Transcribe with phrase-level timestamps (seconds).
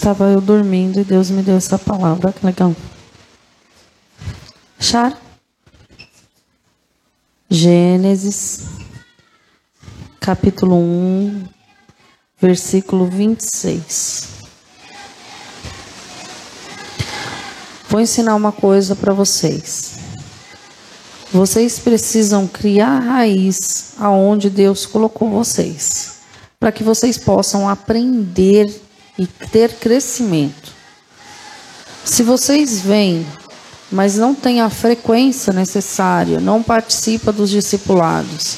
[0.00, 2.32] Estava eu dormindo e Deus me deu essa palavra.
[2.32, 2.74] Que legal.
[4.78, 5.18] Acharam?
[7.50, 8.62] Gênesis,
[10.18, 11.44] capítulo 1,
[12.40, 14.28] versículo 26.
[17.86, 19.98] Vou ensinar uma coisa para vocês.
[21.30, 26.20] Vocês precisam criar raiz aonde Deus colocou vocês,
[26.58, 28.88] para que vocês possam aprender
[29.20, 30.72] e ter crescimento.
[32.02, 33.26] Se vocês vêm,
[33.92, 38.56] mas não têm a frequência necessária, não participa dos discipulados,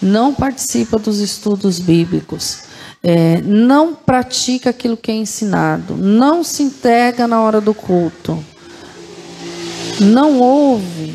[0.00, 2.58] não participa dos estudos bíblicos,
[3.02, 8.42] é, não pratica aquilo que é ensinado, não se entrega na hora do culto,
[9.98, 11.12] não ouve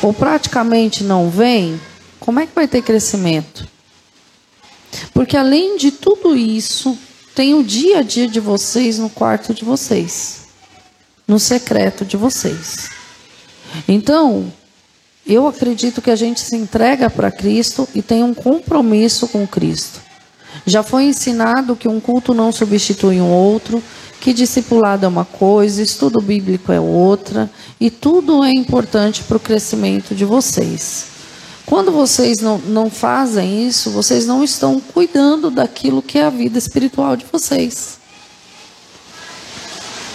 [0.00, 1.78] ou praticamente não vem,
[2.18, 3.68] como é que vai ter crescimento?
[5.12, 6.96] Porque além de tudo isso,
[7.34, 10.48] tem o dia a dia de vocês no quarto de vocês,
[11.26, 12.90] no secreto de vocês.
[13.86, 14.52] Então,
[15.26, 20.00] eu acredito que a gente se entrega para Cristo e tem um compromisso com Cristo.
[20.66, 23.82] Já foi ensinado que um culto não substitui um outro,
[24.20, 27.48] que discipulado é uma coisa, estudo bíblico é outra,
[27.80, 31.17] e tudo é importante para o crescimento de vocês.
[31.68, 36.56] Quando vocês não, não fazem isso, vocês não estão cuidando daquilo que é a vida
[36.58, 37.98] espiritual de vocês.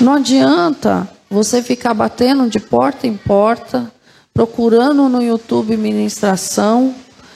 [0.01, 3.91] Não adianta você ficar batendo de porta em porta,
[4.33, 6.95] procurando no YouTube ministração,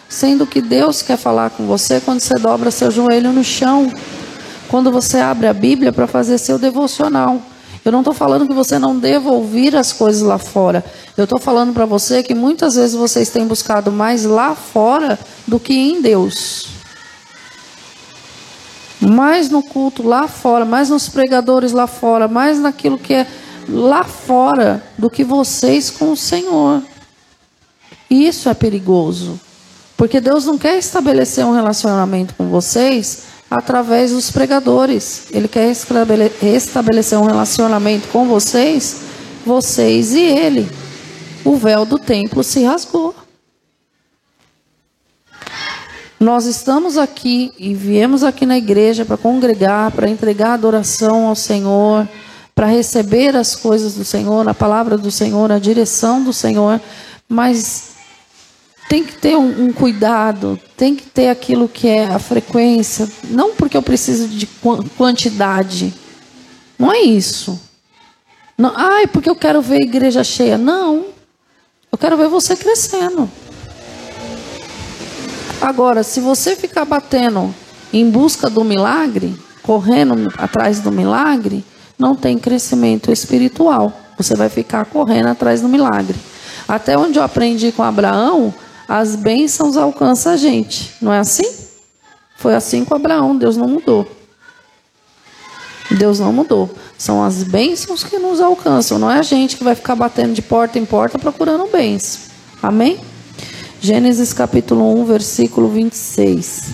[0.10, 3.92] sendo que Deus quer falar com você quando você dobra seu joelho no chão
[4.68, 7.42] quando você abre a Bíblia para fazer seu devocional.
[7.88, 10.84] Eu não estou falando que você não deva ouvir as coisas lá fora.
[11.16, 15.58] Eu estou falando para você que muitas vezes vocês têm buscado mais lá fora do
[15.58, 16.68] que em Deus.
[19.00, 23.28] Mais no culto lá fora, mais nos pregadores lá fora, mais naquilo que é
[23.70, 26.84] lá fora do que vocês com o Senhor.
[28.10, 29.40] Isso é perigoso.
[29.96, 35.28] Porque Deus não quer estabelecer um relacionamento com vocês através dos pregadores.
[35.32, 35.74] Ele quer
[36.42, 39.02] restabelecer um relacionamento com vocês,
[39.46, 40.70] vocês e ele.
[41.46, 43.16] O véu do templo se rasgou.
[46.20, 52.08] Nós estamos aqui e viemos aqui na igreja para congregar, para entregar adoração ao Senhor,
[52.56, 56.82] para receber as coisas do Senhor, a palavra do Senhor, a direção do Senhor,
[57.30, 57.92] mas
[58.90, 63.54] tem que ter um, um, cuidado, tem que ter aquilo que é a frequência, não
[63.56, 64.48] porque eu preciso de
[64.98, 65.94] quantidade,
[66.80, 67.60] não é isso.
[68.58, 70.58] Não, ai, porque eu quero ver a igreja cheia.
[70.58, 71.06] Não,
[71.92, 73.30] eu quero ver você crescendo.
[75.62, 77.54] Agora, se você ficar batendo
[77.92, 81.64] em busca do milagre, correndo atrás do milagre,
[81.98, 83.92] não tem crescimento espiritual.
[84.18, 86.16] Você vai ficar correndo atrás do milagre.
[86.68, 88.54] Até onde eu aprendi com Abraão,
[88.88, 90.94] as bênçãos alcançam a gente.
[91.02, 91.50] Não é assim?
[92.38, 94.10] Foi assim com Abraão, Deus não mudou.
[95.92, 96.70] Deus não mudou.
[96.98, 100.42] São as bênçãos que nos alcançam, não é a gente que vai ficar batendo de
[100.42, 102.22] porta em porta procurando bênção.
[102.62, 103.00] Amém?
[103.82, 106.66] Gênesis capítulo 1, versículo 26.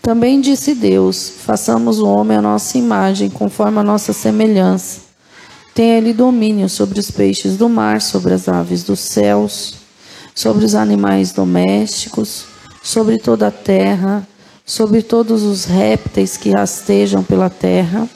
[0.00, 5.00] Também disse Deus: façamos o homem à nossa imagem, conforme a nossa semelhança.
[5.74, 9.83] Tenha ele domínio sobre os peixes do mar, sobre as aves dos céus
[10.34, 12.46] sobre os animais domésticos,
[12.82, 14.26] sobre toda a terra,
[14.66, 18.08] sobre todos os répteis que rastejam pela terra.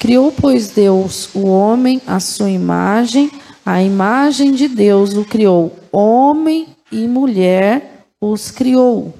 [0.00, 3.30] Criou, pois, Deus o homem à sua imagem,
[3.64, 9.14] a imagem de Deus o criou, homem e mulher os criou.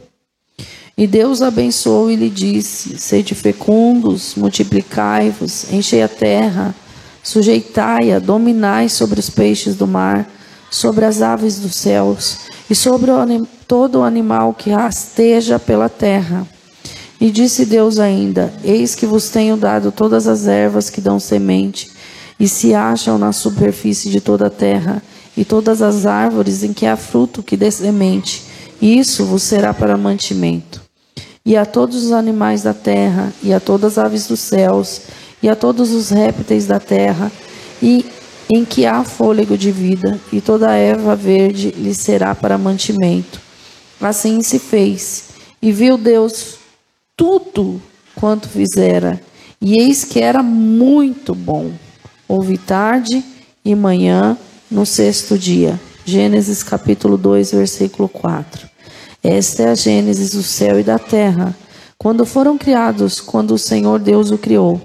[0.99, 6.75] E Deus abençoou e lhe disse: Sede fecundos, multiplicai-vos, enchei a terra,
[7.23, 10.29] sujeitai-a, dominai sobre os peixes do mar
[10.73, 12.39] sobre as aves dos céus
[12.69, 16.49] e sobre o, todo animal que rasteja pela terra.
[17.21, 21.91] E disse Deus ainda: Eis que vos tenho dado todas as ervas que dão semente
[22.41, 25.01] e se acham na superfície de toda a terra,
[25.37, 28.43] e todas as árvores em que há fruto que dê semente,
[28.81, 30.81] e isso vos será para mantimento.
[31.45, 35.03] E a todos os animais da terra, e a todas as aves dos céus,
[35.41, 37.31] e a todos os répteis da terra,
[37.81, 38.05] e
[38.55, 43.41] em que há fôlego de vida, e toda a erva verde lhe será para mantimento.
[44.01, 46.57] Assim se fez, e viu Deus
[47.17, 47.81] tudo
[48.15, 49.21] quanto fizera,
[49.61, 51.71] e eis que era muito bom.
[52.29, 53.25] Houve tarde
[53.65, 54.37] e manhã
[54.71, 55.81] no sexto dia.
[56.05, 58.69] Gênesis capítulo 2, versículo 4.
[59.23, 61.57] Esta é a Gênesis do céu e da terra.
[61.97, 64.81] Quando foram criados, quando o Senhor Deus o criou,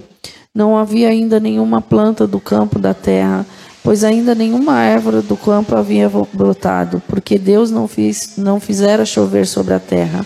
[0.57, 3.45] não havia ainda nenhuma planta do campo da terra,
[3.83, 9.45] pois ainda nenhuma árvore do campo havia brotado, porque Deus não, fiz, não fizera chover
[9.45, 10.25] sobre a terra.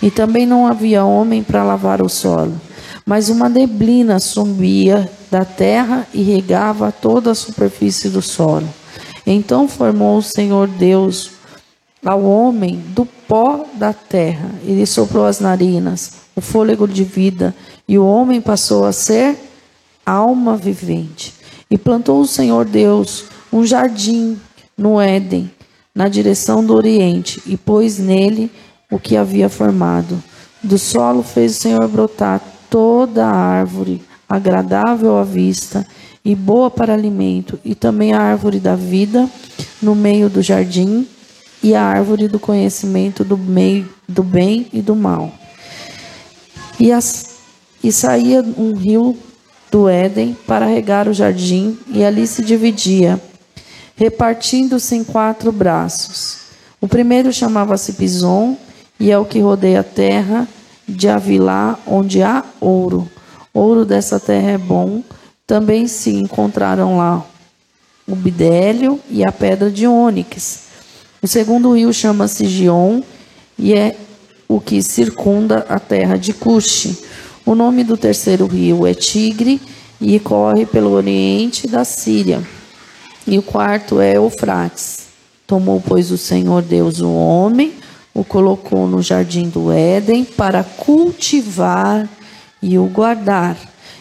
[0.00, 2.54] E também não havia homem para lavar o solo.
[3.04, 8.68] Mas uma neblina subia da terra e regava toda a superfície do solo.
[9.26, 11.32] Então formou o Senhor Deus
[12.04, 14.50] ao homem do pó da terra.
[14.62, 17.52] Ele soprou as narinas, o fôlego de vida,
[17.88, 19.36] e o homem passou a ser
[20.04, 21.34] alma vivente.
[21.70, 24.38] E plantou o Senhor Deus um jardim
[24.76, 25.50] no Éden,
[25.94, 28.50] na direção do Oriente, e pôs nele
[28.90, 30.22] o que havia formado.
[30.62, 35.86] Do solo fez o Senhor brotar toda a árvore agradável à vista
[36.24, 39.28] e boa para alimento, e também a árvore da vida
[39.82, 41.06] no meio do jardim,
[41.62, 45.32] e a árvore do conhecimento do, meio, do bem e do mal.
[46.78, 47.36] E, as,
[47.82, 49.16] e saía um rio
[49.74, 53.20] do Éden para regar o jardim, e ali se dividia,
[53.96, 56.36] repartindo-se em quatro braços.
[56.80, 58.56] O primeiro chamava-se Pison,
[59.00, 60.46] e é o que rodeia a terra
[60.88, 63.10] de Avilá, onde há ouro.
[63.52, 65.02] Ouro dessa terra é bom.
[65.44, 67.26] Também se encontraram lá
[68.06, 70.66] o bidélio e a pedra de ônix.
[71.20, 73.02] O segundo rio chama-se Gion
[73.58, 73.96] e é
[74.46, 76.96] o que circunda a terra de Cuxi.
[77.46, 79.60] O nome do terceiro rio é Tigre
[80.00, 82.42] e corre pelo oriente da Síria.
[83.26, 85.04] E o quarto é Eufrates.
[85.46, 87.74] Tomou, pois, o Senhor Deus o homem,
[88.14, 92.08] o colocou no jardim do Éden para cultivar
[92.62, 93.56] e o guardar.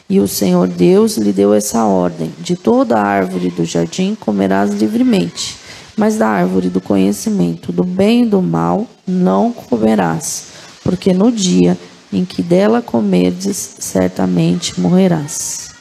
[0.09, 5.63] E o Senhor Deus lhe deu essa ordem: de toda árvore do jardim comerás livremente
[5.95, 10.47] mas da árvore do conhecimento do bem e do mal não comerás,
[10.83, 11.77] porque no dia
[12.13, 15.71] em que dela comerdes, certamente morrerás.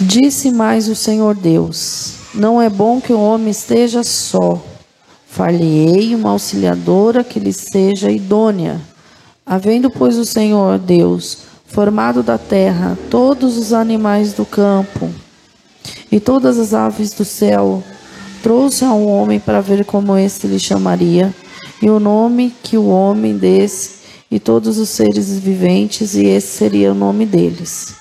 [0.00, 4.62] Disse mais o Senhor Deus: Não é bom que o homem esteja só.
[5.26, 8.80] Falhei uma auxiliadora que lhe seja idônea.
[9.46, 15.10] Havendo, pois, o Senhor Deus formado da terra todos os animais do campo,
[16.10, 17.82] e todas as aves do céu.
[18.42, 21.34] Trouxe a um homem para ver como este lhe chamaria,
[21.82, 26.92] e o nome que o homem desse, e todos os seres viventes, e esse seria
[26.92, 27.96] o nome deles.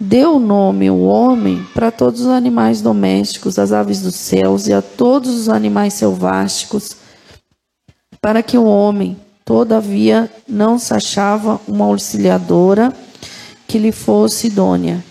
[0.00, 4.80] Deu nome o homem para todos os animais domésticos, as aves dos céus e a
[4.80, 6.96] todos os animais selváticos,
[8.22, 12.90] para que o homem, todavia, não se achava uma auxiliadora
[13.68, 15.04] que lhe fosse idônea.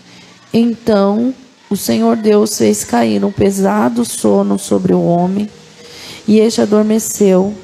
[0.52, 1.32] Então
[1.70, 5.48] o Senhor Deus fez cair um pesado sono sobre o homem,
[6.26, 7.54] e este adormeceu,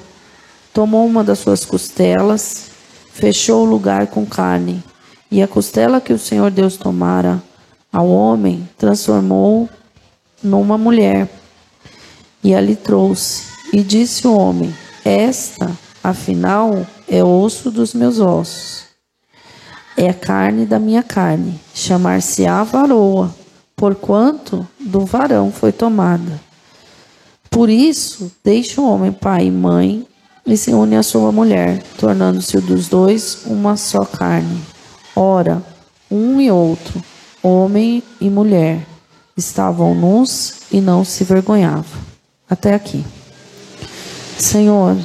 [0.76, 2.67] tomou uma das suas costelas,
[3.11, 4.84] fechou o lugar com carne,
[5.31, 7.43] e a costela que o Senhor Deus tomara
[7.90, 9.70] ao homem transformou
[10.43, 11.31] numa mulher,
[12.44, 14.70] e ali trouxe, e disse o homem:
[15.02, 15.75] Esta,
[16.05, 18.84] afinal, é osso dos meus ossos,
[19.96, 23.34] é a carne da minha carne, chamar-se-á varoa
[23.75, 26.38] porquanto do varão foi tomada.
[27.50, 30.06] Por isso, deixa o homem pai e mãe
[30.47, 34.62] e se une à sua mulher, tornando-se dos dois uma só carne.
[35.15, 35.62] Ora,
[36.11, 37.03] um e outro,
[37.43, 38.87] homem e mulher,
[39.37, 42.00] estavam nus e não se vergonhavam.
[42.49, 43.05] Até aqui.
[44.38, 44.97] Senhor,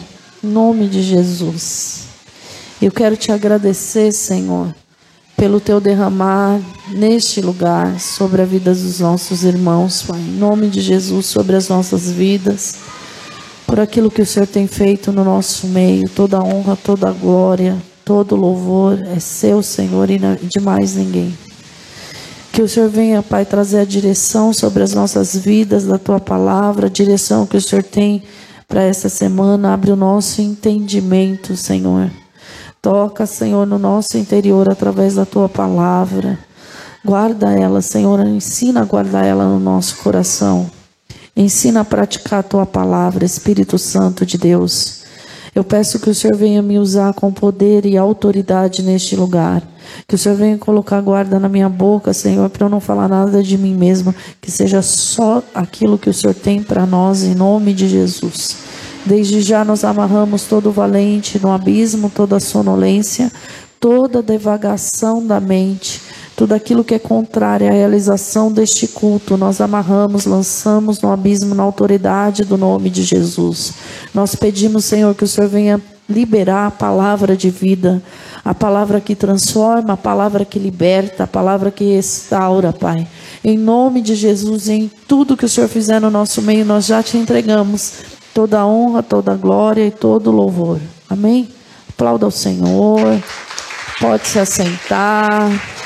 [0.43, 2.03] em nome de Jesus,
[2.81, 4.73] eu quero te agradecer, Senhor,
[5.35, 10.19] pelo teu derramar neste lugar sobre a vida dos nossos irmãos, Pai.
[10.19, 12.75] Em nome de Jesus, sobre as nossas vidas,
[13.71, 18.35] por aquilo que o Senhor tem feito no nosso meio, toda honra, toda glória, todo
[18.35, 21.33] louvor é seu, Senhor, e de mais ninguém.
[22.51, 26.87] Que o Senhor venha, Pai, trazer a direção sobre as nossas vidas da tua palavra,
[26.87, 28.23] a direção que o Senhor tem
[28.67, 29.73] para essa semana.
[29.73, 32.11] Abre o nosso entendimento, Senhor.
[32.81, 36.37] Toca, Senhor, no nosso interior através da tua palavra.
[37.05, 40.69] Guarda ela, Senhor, ensina a guardar ela no nosso coração.
[41.41, 45.01] Ensina a praticar a tua palavra, Espírito Santo de Deus.
[45.55, 49.63] Eu peço que o Senhor venha me usar com poder e autoridade neste lugar.
[50.07, 53.41] Que o Senhor venha colocar guarda na minha boca, Senhor, para eu não falar nada
[53.41, 54.13] de mim mesmo.
[54.39, 58.57] Que seja só aquilo que o Senhor tem para nós, em nome de Jesus.
[59.03, 63.31] Desde já nos amarramos todo valente no abismo, toda sonolência,
[63.79, 65.99] toda devagação da mente,
[66.35, 71.63] tudo aquilo que é contrário à realização deste culto, nós amarramos, lançamos no abismo na
[71.63, 73.73] autoridade do nome de Jesus.
[74.13, 78.01] Nós pedimos, Senhor, que o Senhor venha liberar a palavra de vida,
[78.43, 83.07] a palavra que transforma, a palavra que liberta, a palavra que restaura, Pai.
[83.43, 87.01] Em nome de Jesus, em tudo que o Senhor fizer no nosso meio, nós já
[87.01, 87.93] te entregamos
[88.33, 90.79] toda a honra, toda a glória e todo o louvor.
[91.09, 91.49] Amém?
[91.89, 93.21] Aplauda o Senhor.
[93.99, 95.80] Pode se assentar.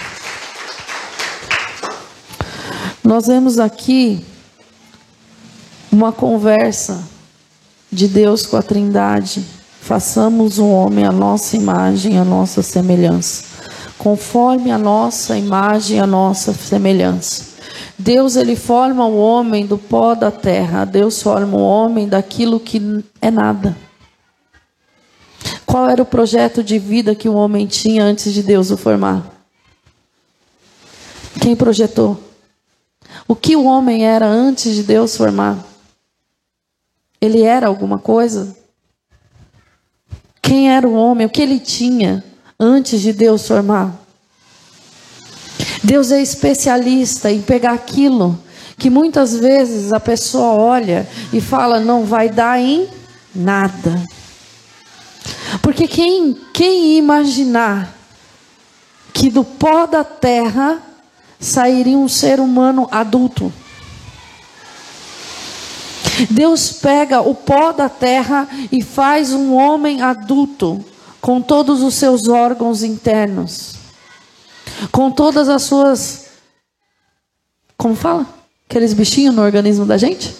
[3.05, 4.25] Nós vemos aqui
[5.91, 7.07] uma conversa
[7.91, 9.45] de Deus com a Trindade.
[9.79, 13.45] Façamos o homem a nossa imagem, a nossa semelhança.
[13.99, 17.53] Conforme a nossa imagem, a nossa semelhança.
[17.95, 20.83] Deus ele forma o homem do pó da terra.
[20.83, 23.77] Deus forma o homem daquilo que é nada.
[25.63, 29.31] Qual era o projeto de vida que o homem tinha antes de Deus o formar?
[31.39, 32.24] Quem projetou?
[33.27, 35.63] O que o homem era antes de Deus formar?
[37.19, 38.55] Ele era alguma coisa?
[40.41, 41.25] Quem era o homem?
[41.25, 42.23] O que ele tinha
[42.59, 43.99] antes de Deus formar?
[45.83, 48.39] Deus é especialista em pegar aquilo
[48.77, 52.87] que muitas vezes a pessoa olha e fala não vai dar em
[53.33, 54.03] nada.
[55.61, 57.95] Porque quem, quem imaginar
[59.13, 60.81] que do pó da terra
[61.45, 63.53] sairia um ser humano adulto?
[66.29, 70.83] Deus pega o pó da terra e faz um homem adulto,
[71.21, 73.75] com todos os seus órgãos internos,
[74.91, 76.25] com todas as suas.
[77.77, 78.25] Como fala?
[78.69, 80.35] Aqueles bichinhos no organismo da gente?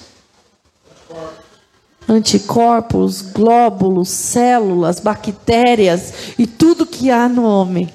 [2.08, 7.92] Anticorpos, glóbulos, células, bactérias e tudo que há no homem.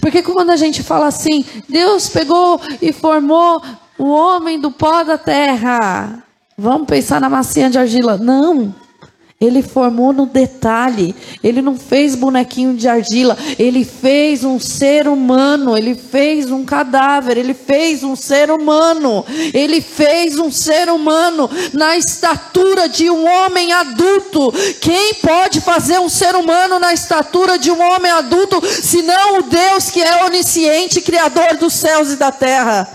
[0.00, 3.62] Porque quando a gente fala assim, Deus pegou e formou
[3.98, 6.22] o homem do pó da terra.
[6.56, 8.16] Vamos pensar na massinha de argila.
[8.16, 8.74] Não.
[9.44, 11.14] Ele formou no detalhe.
[11.42, 13.36] Ele não fez bonequinho de argila.
[13.58, 15.76] Ele fez um ser humano.
[15.76, 17.36] Ele fez um cadáver.
[17.36, 19.24] Ele fez um ser humano.
[19.52, 24.52] Ele fez um ser humano na estatura de um homem adulto.
[24.80, 29.90] Quem pode fazer um ser humano na estatura de um homem adulto, senão o Deus
[29.90, 32.88] que é onisciente, criador dos céus e da terra?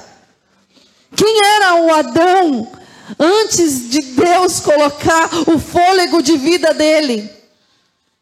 [1.16, 2.68] Quem era o Adão
[3.18, 7.30] antes de Deus colocar o fôlego de vida dele?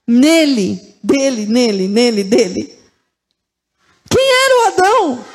[0.08, 2.78] Nele, dele, nele, nele, dele.
[4.10, 5.26] Quem era o Adão?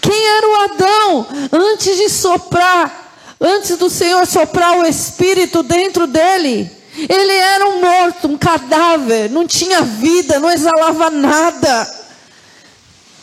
[0.00, 6.70] Quem era o Adão antes de soprar, antes do Senhor soprar o Espírito dentro dele?
[6.96, 11.99] Ele era um morto, um cadáver, não tinha vida, não exalava nada.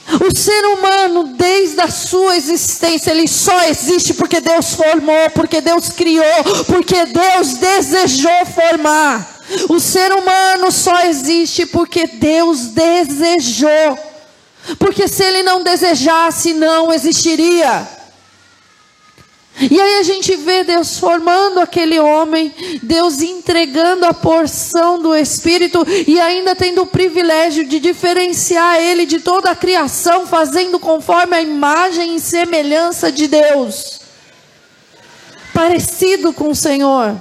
[0.07, 5.89] O ser humano, desde a sua existência, ele só existe porque Deus formou, porque Deus
[5.89, 9.37] criou, porque Deus desejou formar.
[9.69, 13.99] O ser humano só existe porque Deus desejou.
[14.79, 17.96] Porque se ele não desejasse, não existiria.
[19.59, 25.83] E aí a gente vê Deus formando aquele homem, Deus entregando a porção do Espírito
[26.05, 31.41] e ainda tendo o privilégio de diferenciar ele de toda a criação, fazendo conforme a
[31.41, 34.01] imagem e semelhança de Deus.
[35.51, 37.19] Parecido com o Senhor,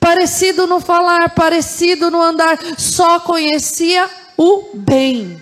[0.00, 5.38] parecido no falar, parecido no andar, só conhecia o bem.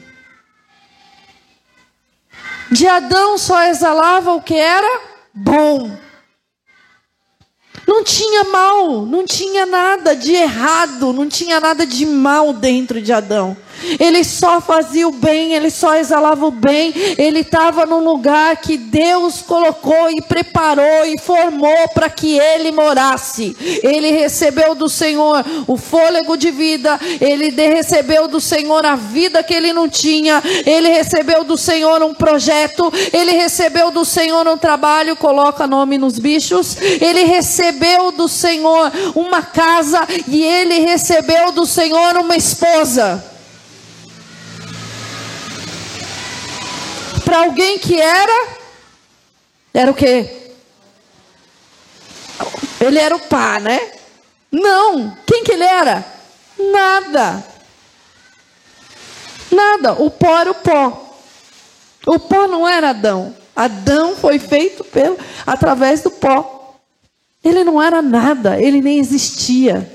[2.73, 5.90] De Adão só exalava o que era bom.
[7.87, 13.12] Não tinha mal, não tinha nada de errado, não tinha nada de mal dentro de
[13.12, 13.57] Adão.
[13.99, 18.76] Ele só fazia o bem, ele só exalava o bem, ele estava num lugar que
[18.76, 23.56] Deus colocou e preparou e formou para que ele morasse.
[23.83, 29.54] Ele recebeu do Senhor o fôlego de vida, ele recebeu do Senhor a vida que
[29.54, 35.16] ele não tinha, ele recebeu do Senhor um projeto, ele recebeu do Senhor um trabalho,
[35.16, 42.16] coloca nome nos bichos, ele recebeu do Senhor uma casa e ele recebeu do Senhor
[42.16, 43.36] uma esposa.
[47.37, 48.49] Para alguém que era,
[49.75, 50.55] era o quê?
[52.81, 53.93] Ele era o pá, né?
[54.50, 55.14] Não.
[55.26, 56.02] Quem que ele era?
[56.59, 57.45] Nada.
[59.50, 59.93] Nada.
[60.02, 61.19] O pó era o pó.
[62.07, 63.37] O pó não era Adão.
[63.55, 66.78] Adão foi feito pelo, através do pó.
[67.45, 69.90] Ele não era nada, ele nem existia.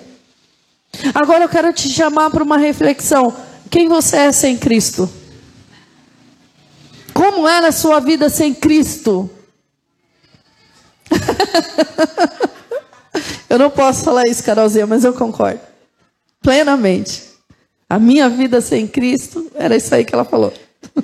[1.16, 3.36] Agora eu quero te chamar para uma reflexão.
[3.70, 5.21] Quem você é sem Cristo?
[7.14, 9.30] Como era a sua vida sem Cristo?
[13.50, 15.60] eu não posso falar isso, Carolzinha, mas eu concordo.
[16.42, 17.30] Plenamente.
[17.90, 20.54] A minha vida sem Cristo era isso aí que ela falou.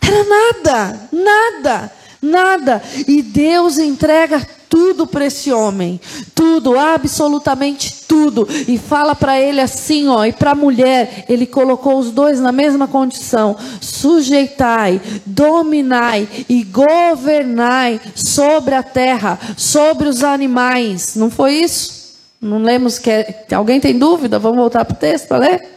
[0.00, 2.82] Era nada, nada, nada.
[3.08, 6.00] E Deus entrega tudo para esse homem,
[6.34, 11.96] tudo, absolutamente tudo, e fala para ele assim, ó, e para a mulher, ele colocou
[11.96, 21.14] os dois na mesma condição: sujeitai, dominai e governai sobre a terra, sobre os animais.
[21.14, 22.16] Não foi isso?
[22.40, 23.46] Não lemos que é...
[23.54, 24.40] alguém tem dúvida?
[24.40, 25.68] Vamos voltar para o texto para ler?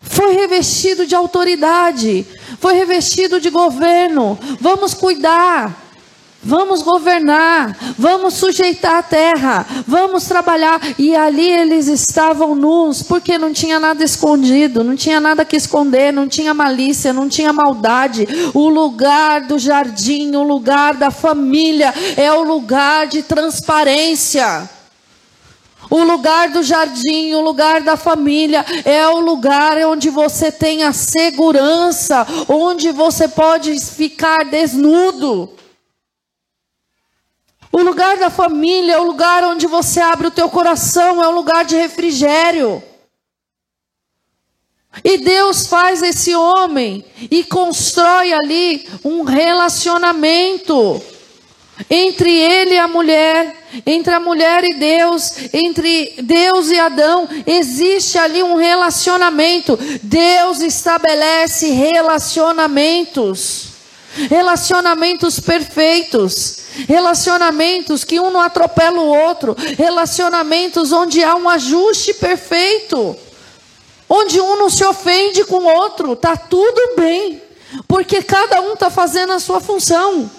[0.00, 2.26] Foi revestido de autoridade,
[2.58, 4.38] foi revestido de governo.
[4.58, 5.89] Vamos cuidar.
[6.42, 10.80] Vamos governar, vamos sujeitar a terra, vamos trabalhar.
[10.98, 16.10] E ali eles estavam nus, porque não tinha nada escondido, não tinha nada que esconder,
[16.14, 18.26] não tinha malícia, não tinha maldade.
[18.54, 24.66] O lugar do jardim, o lugar da família, é o lugar de transparência.
[25.90, 30.92] O lugar do jardim, o lugar da família, é o lugar onde você tem a
[30.94, 35.59] segurança, onde você pode ficar desnudo.
[37.72, 41.34] O lugar da família é o lugar onde você abre o teu coração, é um
[41.34, 42.82] lugar de refrigério.
[45.04, 51.00] E Deus faz esse homem e constrói ali um relacionamento
[51.88, 58.18] entre ele e a mulher, entre a mulher e Deus, entre Deus e Adão, existe
[58.18, 59.78] ali um relacionamento.
[60.02, 63.68] Deus estabelece relacionamentos,
[64.28, 66.59] relacionamentos perfeitos.
[66.88, 69.56] Relacionamentos que um não atropela o outro.
[69.76, 73.16] Relacionamentos onde há um ajuste perfeito.
[74.08, 76.12] Onde um não se ofende com o outro.
[76.12, 77.42] Está tudo bem.
[77.86, 80.30] Porque cada um está fazendo a sua função.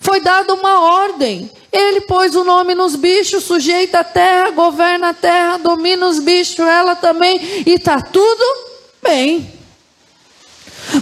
[0.00, 1.50] Foi dada uma ordem.
[1.70, 6.58] Ele pôs o nome nos bichos, sujeita a terra, governa a terra, domina os bichos,
[6.58, 7.38] ela também.
[7.66, 8.44] E está tudo
[9.02, 9.59] bem.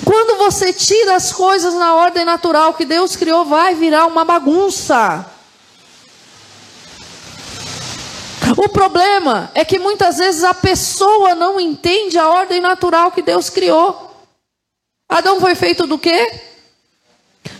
[0.04, 5.24] Quando você tira as coisas na ordem natural que Deus criou, vai virar uma bagunça.
[8.56, 13.48] O problema é que muitas vezes a pessoa não entende a ordem natural que Deus
[13.48, 14.10] criou.
[15.08, 16.40] Adão foi feito do quê?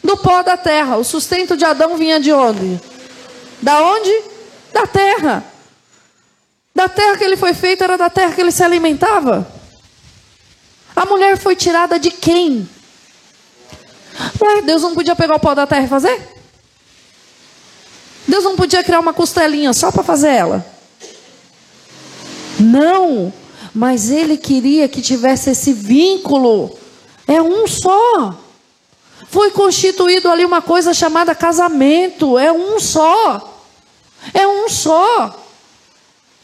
[0.03, 0.97] Do pó da terra.
[0.97, 2.81] O sustento de Adão vinha de onde?
[3.63, 4.23] Da onde?
[4.73, 5.45] Da terra.
[6.75, 9.58] Da terra que ele foi feito era da terra que ele se alimentava.
[10.99, 12.69] A mulher foi tirada de quem?
[14.43, 16.21] Ué, Deus não podia pegar o pó da terra e fazer?
[18.27, 20.67] Deus não podia criar uma costelinha só para fazer ela?
[22.59, 23.33] Não,
[23.73, 26.77] mas ele queria que tivesse esse vínculo.
[27.29, 28.35] É um só.
[29.31, 32.37] Foi constituído ali uma coisa chamada casamento.
[32.37, 33.57] É um só.
[34.35, 35.47] É um só.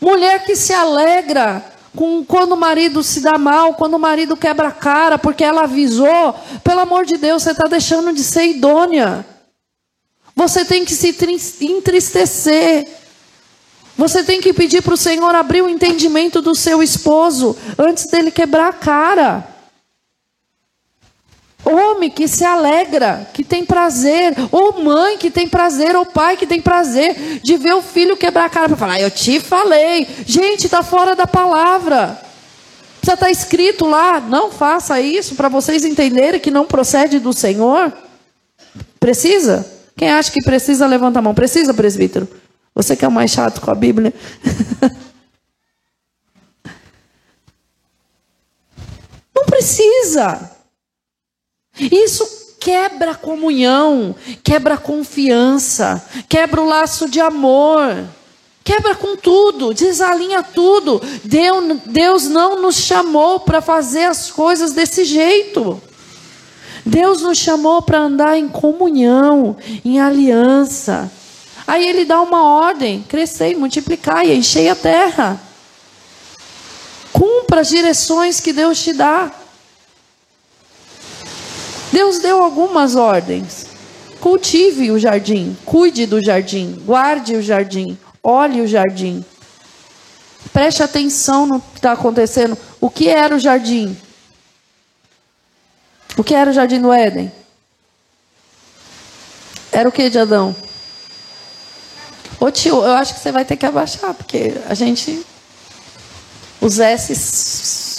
[0.01, 4.69] Mulher que se alegra com, quando o marido se dá mal, quando o marido quebra
[4.69, 9.25] a cara porque ela avisou, pelo amor de Deus, você está deixando de ser idônea.
[10.35, 11.15] Você tem que se
[11.61, 12.89] entristecer.
[13.97, 18.33] Você tem que pedir para o Senhor abrir o entendimento do seu esposo antes dele
[18.33, 19.54] quebrar a cara.
[21.65, 26.47] Homem que se alegra, que tem prazer, ou mãe que tem prazer, ou pai que
[26.47, 30.07] tem prazer de ver o filho quebrar a cara para falar, eu te falei.
[30.27, 32.21] Gente, está fora da palavra.
[33.01, 37.33] Precisa estar tá escrito lá, não faça isso para vocês entenderem que não procede do
[37.33, 37.93] Senhor.
[39.01, 39.71] Precisa?
[39.97, 41.35] Quem acha que precisa, levanta a mão.
[41.35, 42.29] Precisa, presbítero?
[42.75, 44.13] Você que é o mais chato com a Bíblia.
[49.35, 50.54] não precisa.
[51.79, 58.05] Isso quebra a comunhão, quebra a confiança, quebra o laço de amor,
[58.65, 61.03] quebra com tudo, desalinha tudo.
[61.87, 65.81] Deus, não nos chamou para fazer as coisas desse jeito.
[66.87, 71.11] Deus nos chamou para andar em comunhão, em aliança.
[71.67, 75.41] Aí ele dá uma ordem: crescei, multiplicai, enchei a terra.
[77.13, 79.31] Cumpra as direções que Deus te dá.
[81.95, 83.67] Deus deu algumas ordens.
[84.21, 89.25] Cultive o jardim, cuide do jardim, guarde o jardim, olhe o jardim.
[90.53, 92.59] Preste atenção no que está acontecendo.
[92.81, 93.97] O que era o jardim?
[96.17, 97.31] O que era o jardim do Éden?
[99.71, 100.55] Era o que de Adão?
[102.41, 105.25] Ô tio, eu acho que você vai ter que abaixar, porque a gente.
[106.61, 107.94] Os S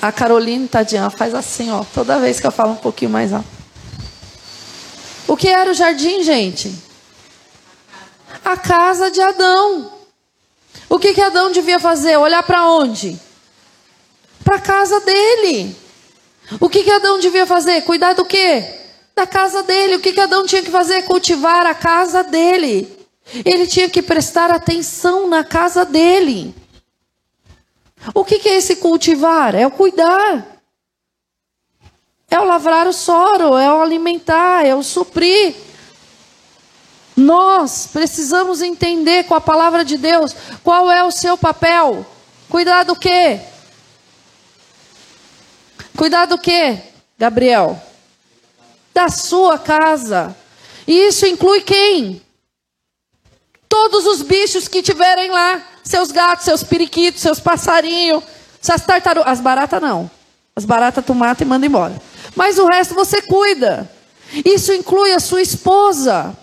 [0.00, 3.48] A Caroline, tadinha, faz assim, ó, toda vez que eu falo um pouquinho mais alto.
[5.28, 6.86] O que era o jardim, gente?
[8.46, 9.92] a casa de Adão.
[10.88, 12.16] O que, que Adão devia fazer?
[12.16, 13.20] Olhar para onde?
[14.44, 15.76] Para a casa dele.
[16.60, 17.82] O que, que Adão devia fazer?
[17.82, 18.64] Cuidar do quê?
[19.16, 19.96] Da casa dele.
[19.96, 21.02] O que, que Adão tinha que fazer?
[21.02, 22.88] Cultivar a casa dele.
[23.44, 26.54] Ele tinha que prestar atenção na casa dele.
[28.14, 29.54] O que, que é esse cultivar?
[29.54, 30.56] É o cuidar.
[32.30, 35.54] É o lavrar o soro, é o alimentar, é o suprir.
[37.16, 42.04] Nós precisamos entender com a palavra de Deus qual é o seu papel.
[42.48, 43.40] Cuidar do quê?
[45.96, 46.78] Cuidar do quê,
[47.18, 47.80] Gabriel?
[48.92, 50.36] Da sua casa.
[50.86, 52.22] E isso inclui quem?
[53.68, 58.22] Todos os bichos que tiverem lá, seus gatos, seus periquitos, seus passarinhos,
[58.60, 60.10] suas tartarugas, as baratas não.
[60.54, 61.94] As baratas tu mata e manda embora.
[62.34, 63.90] Mas o resto você cuida.
[64.44, 66.36] Isso inclui a sua esposa.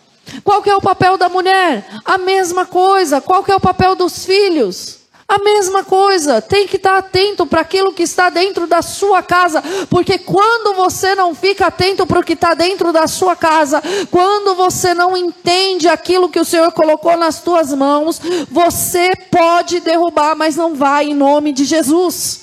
[0.43, 1.86] Qual que é o papel da mulher?
[2.06, 3.19] A mesma coisa.
[3.19, 4.99] Qual que é o papel dos filhos?
[5.27, 9.63] A mesma coisa, tem que estar atento para aquilo que está dentro da sua casa,
[9.89, 13.81] porque quando você não fica atento para o que está dentro da sua casa,
[14.12, 18.19] quando você não entende aquilo que o Senhor colocou nas tuas mãos,
[18.51, 22.41] você pode derrubar, mas não vai em nome de Jesus.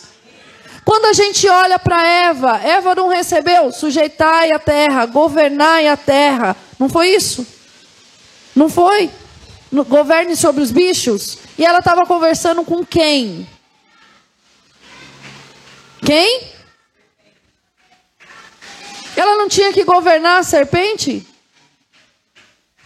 [0.84, 6.56] Quando a gente olha para Eva, Eva não recebeu sujeitai a terra, governai a terra,
[6.78, 7.46] não foi isso?
[8.56, 9.10] Não foi?
[9.70, 11.38] Governe sobre os bichos?
[11.60, 13.46] E ela estava conversando com quem?
[16.02, 16.48] Quem?
[19.14, 21.26] Ela não tinha que governar a serpente?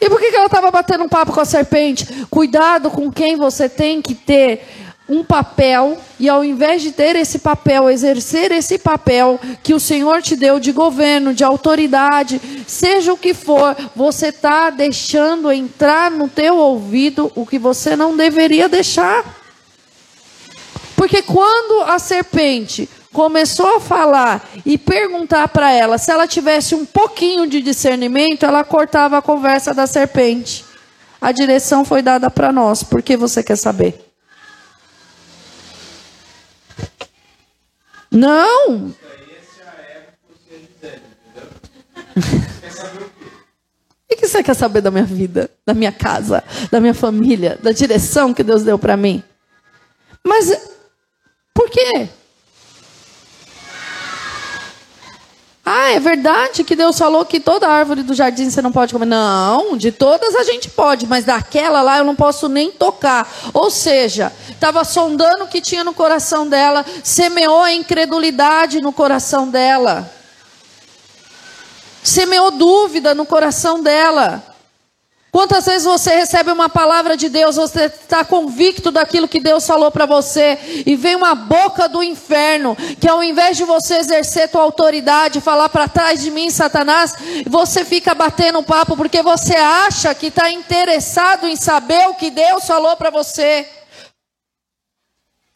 [0.00, 2.04] E por que, que ela estava batendo um papo com a serpente?
[2.28, 4.66] Cuidado com quem você tem que ter
[5.08, 10.22] um papel e ao invés de ter esse papel, exercer esse papel que o Senhor
[10.22, 16.28] te deu de governo, de autoridade, seja o que for, você está deixando entrar no
[16.28, 19.24] teu ouvido o que você não deveria deixar.
[20.96, 26.86] Porque quando a serpente começou a falar e perguntar para ela se ela tivesse um
[26.86, 30.64] pouquinho de discernimento, ela cortava a conversa da serpente.
[31.20, 34.03] A direção foi dada para nós, porque você quer saber.
[38.14, 38.94] Não.
[44.08, 47.72] O que você quer saber da minha vida, da minha casa, da minha família, da
[47.72, 49.20] direção que Deus deu para mim?
[50.24, 50.56] Mas
[51.52, 52.08] por quê?
[55.66, 59.06] Ah, é verdade que Deus falou que toda árvore do jardim você não pode comer.
[59.06, 63.26] Não, de todas a gente pode, mas daquela lá eu não posso nem tocar.
[63.54, 69.48] Ou seja, estava sondando o que tinha no coração dela, semeou a incredulidade no coração
[69.48, 70.12] dela,
[72.02, 74.53] semeou dúvida no coração dela.
[75.34, 79.90] Quantas vezes você recebe uma palavra de Deus, você está convicto daquilo que Deus falou
[79.90, 84.62] para você, e vem uma boca do inferno, que ao invés de você exercer tua
[84.62, 87.16] autoridade, falar para trás de mim, Satanás,
[87.48, 92.64] você fica batendo papo porque você acha que está interessado em saber o que Deus
[92.64, 93.66] falou para você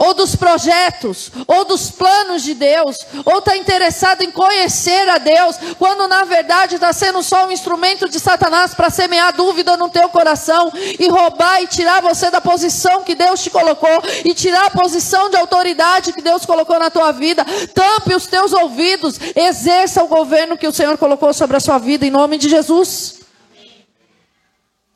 [0.00, 5.56] ou dos projetos, ou dos planos de Deus, ou está interessado em conhecer a Deus,
[5.76, 10.08] quando na verdade está sendo só um instrumento de Satanás para semear dúvida no teu
[10.08, 14.70] coração e roubar e tirar você da posição que Deus te colocou e tirar a
[14.70, 17.44] posição de autoridade que Deus colocou na tua vida.
[17.74, 22.06] Tampe os teus ouvidos, exerça o governo que o Senhor colocou sobre a sua vida
[22.06, 23.18] em nome de Jesus.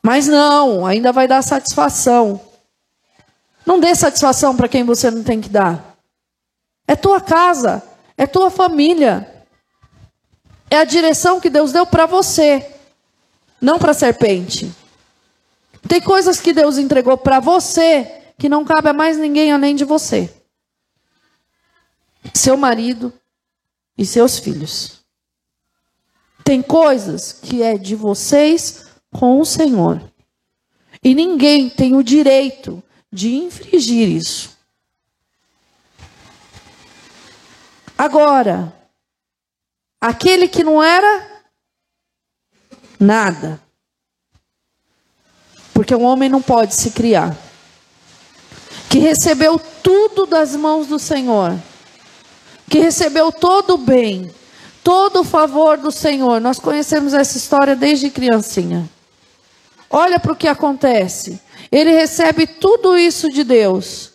[0.01, 2.52] Mas não, ainda vai dar satisfação.
[3.65, 5.97] Não dê satisfação para quem você não tem que dar.
[6.87, 7.83] É tua casa,
[8.17, 9.47] é tua família.
[10.69, 12.75] É a direção que Deus deu para você,
[13.61, 14.73] não para a serpente.
[15.87, 19.85] Tem coisas que Deus entregou para você que não cabe a mais ninguém além de
[19.85, 20.33] você.
[22.33, 23.13] Seu marido
[23.97, 25.03] e seus filhos.
[26.45, 30.03] Tem coisas que é de vocês com o Senhor.
[31.05, 34.57] E ninguém tem o direito de infringir isso.
[37.99, 38.73] Agora,
[40.01, 41.45] aquele que não era
[42.99, 43.61] nada,
[45.75, 47.37] porque um homem não pode se criar,
[48.89, 51.59] que recebeu tudo das mãos do Senhor,
[52.69, 54.33] que recebeu todo o bem,
[54.83, 56.41] todo o favor do Senhor.
[56.41, 58.89] Nós conhecemos essa história desde criancinha.
[59.91, 61.41] Olha para o que acontece.
[61.73, 64.13] Ele recebe tudo isso de Deus.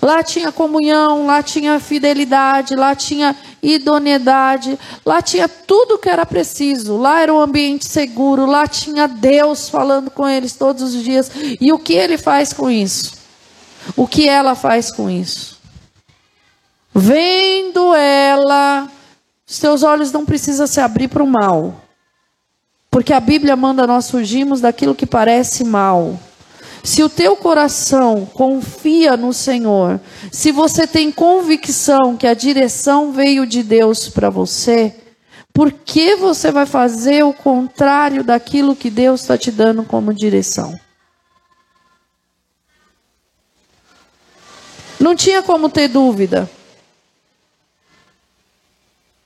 [0.00, 6.96] Lá tinha comunhão, lá tinha fidelidade, lá tinha idoneidade, lá tinha tudo que era preciso.
[6.96, 11.30] Lá era um ambiente seguro, lá tinha Deus falando com eles todos os dias.
[11.60, 13.14] E o que ele faz com isso?
[13.96, 15.58] O que ela faz com isso?
[16.94, 18.88] Vendo ela,
[19.46, 21.83] seus olhos não precisam se abrir para o mal.
[22.94, 26.16] Porque a Bíblia manda nós fugirmos daquilo que parece mal.
[26.84, 33.48] Se o teu coração confia no Senhor, se você tem convicção que a direção veio
[33.48, 34.94] de Deus para você,
[35.52, 40.78] por que você vai fazer o contrário daquilo que Deus está te dando como direção?
[45.00, 46.48] Não tinha como ter dúvida.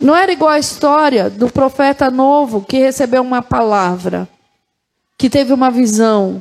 [0.01, 4.29] Não era igual a história do profeta novo que recebeu uma palavra,
[5.19, 6.41] que teve uma visão,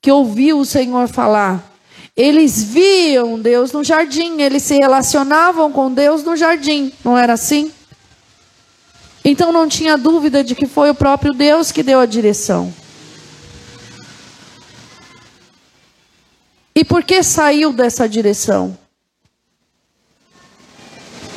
[0.00, 1.72] que ouviu o Senhor falar.
[2.16, 7.72] Eles viam Deus no jardim, eles se relacionavam com Deus no jardim, não era assim?
[9.24, 12.72] Então não tinha dúvida de que foi o próprio Deus que deu a direção.
[16.72, 18.76] E por que saiu dessa direção?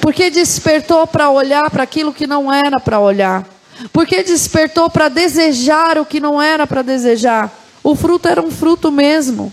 [0.07, 3.45] Porque despertou para olhar para aquilo que não era para olhar.
[3.91, 7.53] Porque despertou para desejar o que não era para desejar.
[7.83, 9.51] O fruto era um fruto mesmo.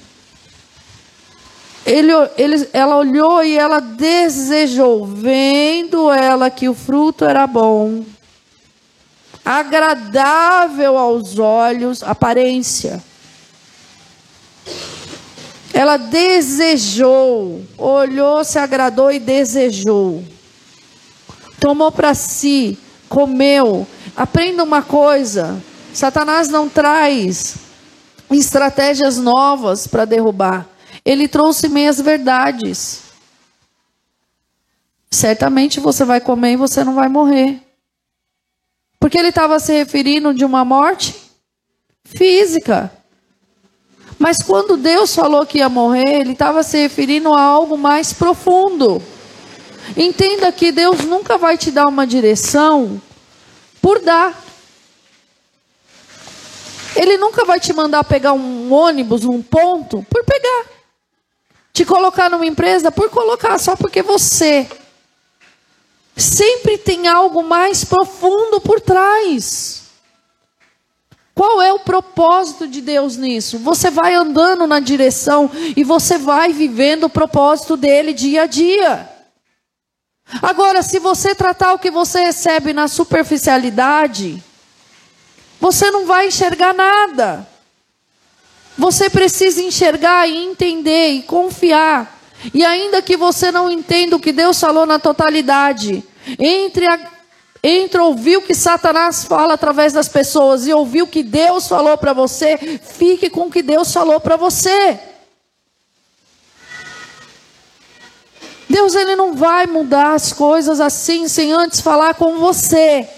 [1.84, 8.04] Ele, ele, ela olhou e ela desejou, vendo ela que o fruto era bom,
[9.44, 13.02] agradável aos olhos, aparência.
[15.72, 20.22] Ela desejou, olhou, se agradou e desejou.
[21.64, 23.86] Tomou para si, comeu.
[24.14, 25.58] Aprenda uma coisa:
[25.94, 27.56] Satanás não traz
[28.30, 30.68] estratégias novas para derrubar.
[31.02, 33.04] Ele trouxe meias verdades.
[35.10, 37.62] Certamente você vai comer e você não vai morrer.
[39.00, 41.16] Porque ele estava se referindo de uma morte
[42.04, 42.92] física.
[44.18, 49.02] Mas quando Deus falou que ia morrer, ele estava se referindo a algo mais profundo.
[49.96, 53.00] Entenda que Deus nunca vai te dar uma direção
[53.80, 54.42] por dar.
[56.96, 60.66] Ele nunca vai te mandar pegar um ônibus num ponto por pegar.
[61.72, 64.68] Te colocar numa empresa por colocar, só porque você.
[66.16, 69.82] Sempre tem algo mais profundo por trás.
[71.34, 73.58] Qual é o propósito de Deus nisso?
[73.58, 79.13] Você vai andando na direção e você vai vivendo o propósito dele dia a dia.
[80.42, 84.42] Agora, se você tratar o que você recebe na superficialidade,
[85.60, 87.48] você não vai enxergar nada.
[88.76, 92.20] Você precisa enxergar e entender e confiar.
[92.52, 96.04] E ainda que você não entenda o que Deus falou na totalidade,
[96.38, 96.98] entre, a,
[97.62, 101.96] entre ouvir o que Satanás fala através das pessoas e ouvir o que Deus falou
[101.96, 104.98] para você, fique com o que Deus falou para você.
[108.68, 113.08] Deus ele não vai mudar as coisas assim sem antes falar com você.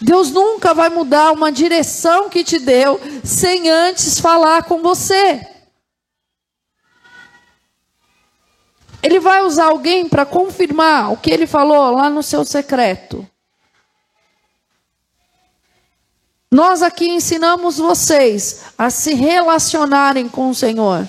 [0.00, 5.46] Deus nunca vai mudar uma direção que te deu sem antes falar com você.
[9.02, 13.26] Ele vai usar alguém para confirmar o que ele falou lá no seu secreto.
[16.50, 21.08] Nós aqui ensinamos vocês a se relacionarem com o Senhor.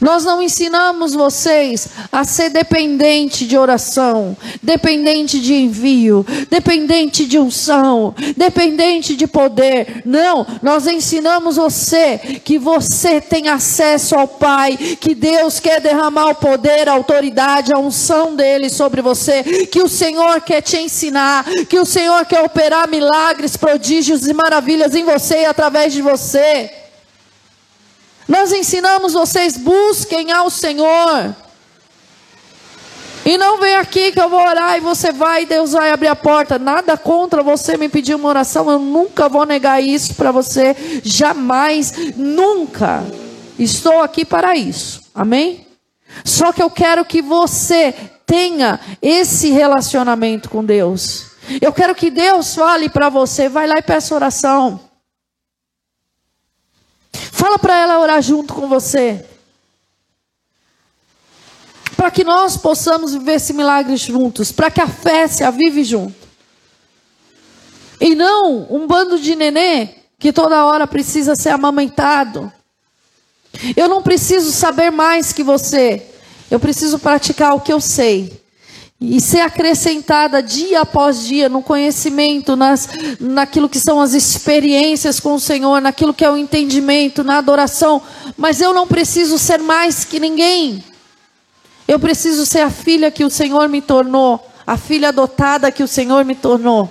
[0.00, 8.14] Nós não ensinamos vocês a ser dependente de oração, dependente de envio, dependente de unção,
[8.36, 10.02] dependente de poder.
[10.04, 16.34] Não, nós ensinamos você que você tem acesso ao Pai, que Deus quer derramar o
[16.34, 21.78] poder, a autoridade, a unção dele sobre você, que o Senhor quer te ensinar, que
[21.78, 26.83] o Senhor quer operar milagres, prodígios e maravilhas em você e através de você.
[28.26, 31.34] Nós ensinamos vocês, busquem ao Senhor.
[33.24, 36.08] E não vem aqui que eu vou orar e você vai e Deus vai abrir
[36.08, 36.58] a porta.
[36.58, 42.14] Nada contra você me pedir uma oração, eu nunca vou negar isso para você, jamais,
[42.16, 43.02] nunca.
[43.58, 45.02] Estou aqui para isso.
[45.14, 45.66] Amém?
[46.22, 47.94] Só que eu quero que você
[48.26, 51.26] tenha esse relacionamento com Deus.
[51.60, 54.80] Eu quero que Deus fale para você, vai lá e peça oração.
[57.44, 59.22] Fala para ela orar junto com você.
[61.94, 64.50] Para que nós possamos viver esse milagre juntos.
[64.50, 66.16] Para que a fé se avive junto.
[68.00, 72.50] E não um bando de nenê que toda hora precisa ser amamentado.
[73.76, 76.02] Eu não preciso saber mais que você.
[76.50, 78.42] Eu preciso praticar o que eu sei.
[79.10, 82.88] E ser acrescentada dia após dia no conhecimento, nas,
[83.20, 88.00] naquilo que são as experiências com o Senhor, naquilo que é o entendimento, na adoração.
[88.36, 90.82] Mas eu não preciso ser mais que ninguém.
[91.86, 95.88] Eu preciso ser a filha que o Senhor me tornou, a filha adotada que o
[95.88, 96.90] Senhor me tornou.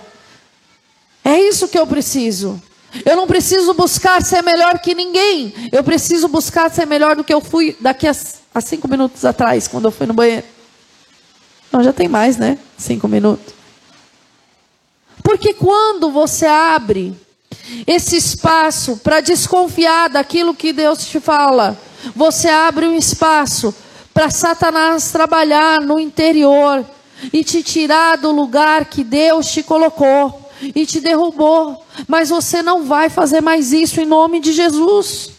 [1.26, 2.62] É isso que eu preciso.
[3.06, 5.52] Eu não preciso buscar ser melhor que ninguém.
[5.72, 8.16] Eu preciso buscar ser melhor do que eu fui daqui a,
[8.54, 10.53] a cinco minutos atrás, quando eu fui no banheiro.
[11.74, 12.60] Não, já tem mais, né?
[12.78, 13.52] Cinco minutos.
[15.24, 17.18] Porque quando você abre
[17.88, 21.76] esse espaço para desconfiar daquilo que Deus te fala,
[22.16, 23.74] você abre um espaço
[24.14, 26.86] para Satanás trabalhar no interior
[27.32, 31.84] e te tirar do lugar que Deus te colocou e te derrubou.
[32.08, 35.32] Mas você não vai fazer mais isso em nome de Jesus.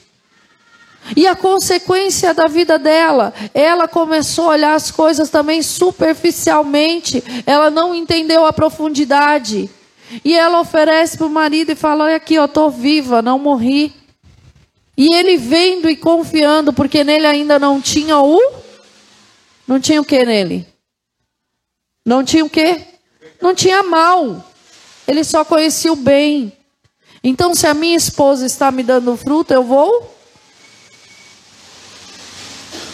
[1.17, 7.71] E a consequência da vida dela, ela começou a olhar as coisas também superficialmente, ela
[7.71, 9.69] não entendeu a profundidade.
[10.25, 13.93] E ela oferece para o marido e fala: Olha aqui, eu estou viva, não morri.
[14.97, 18.41] E ele vendo e confiando, porque nele ainda não tinha o.
[19.67, 20.67] Não tinha o que nele?
[22.07, 22.81] Não tinha o que?
[23.41, 24.45] Não tinha mal.
[25.07, 26.53] Ele só conhecia o bem.
[27.23, 30.15] Então, se a minha esposa está me dando fruto, eu vou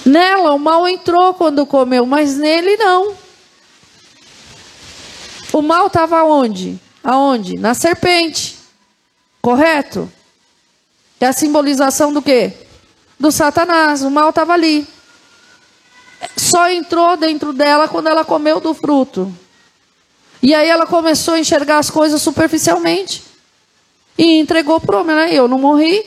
[0.04, 3.14] Nela o mal entrou quando comeu, mas nele não.
[5.52, 6.78] O mal estava onde?
[7.02, 7.58] Aonde?
[7.58, 8.58] Na serpente.
[9.42, 10.10] Correto?
[11.18, 12.52] É a simbolização do quê?
[13.18, 14.02] Do Satanás.
[14.02, 14.86] O mal estava ali.
[16.36, 19.32] Só entrou dentro dela quando ela comeu do fruto.
[20.42, 23.22] E aí ela começou a enxergar as coisas superficialmente.
[24.16, 25.34] E entregou para o homem, né?
[25.34, 26.04] Eu não morri,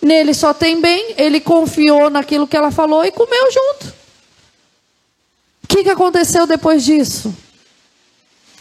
[0.00, 3.94] Nele só tem bem, ele confiou naquilo que ela falou e comeu junto.
[5.64, 7.34] O que, que aconteceu depois disso?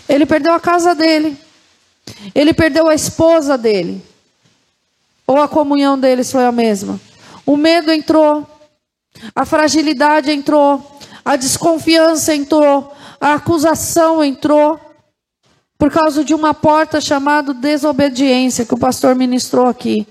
[0.08, 1.38] Ele perdeu a casa dele,
[2.34, 4.04] ele perdeu a esposa dele,
[5.28, 7.00] ou a comunhão deles foi a mesma.
[7.45, 8.48] O medo entrou,
[9.36, 14.80] a fragilidade entrou, a desconfiança entrou, a acusação entrou,
[15.78, 20.08] por causa de uma porta chamada desobediência que o pastor ministrou aqui.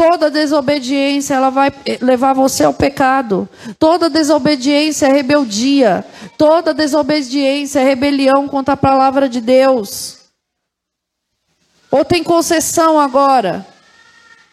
[0.00, 3.46] Toda desobediência ela vai levar você ao pecado.
[3.78, 6.06] Toda desobediência é rebeldia.
[6.38, 10.20] Toda desobediência é rebelião contra a palavra de Deus.
[11.90, 13.66] Ou tem concessão agora?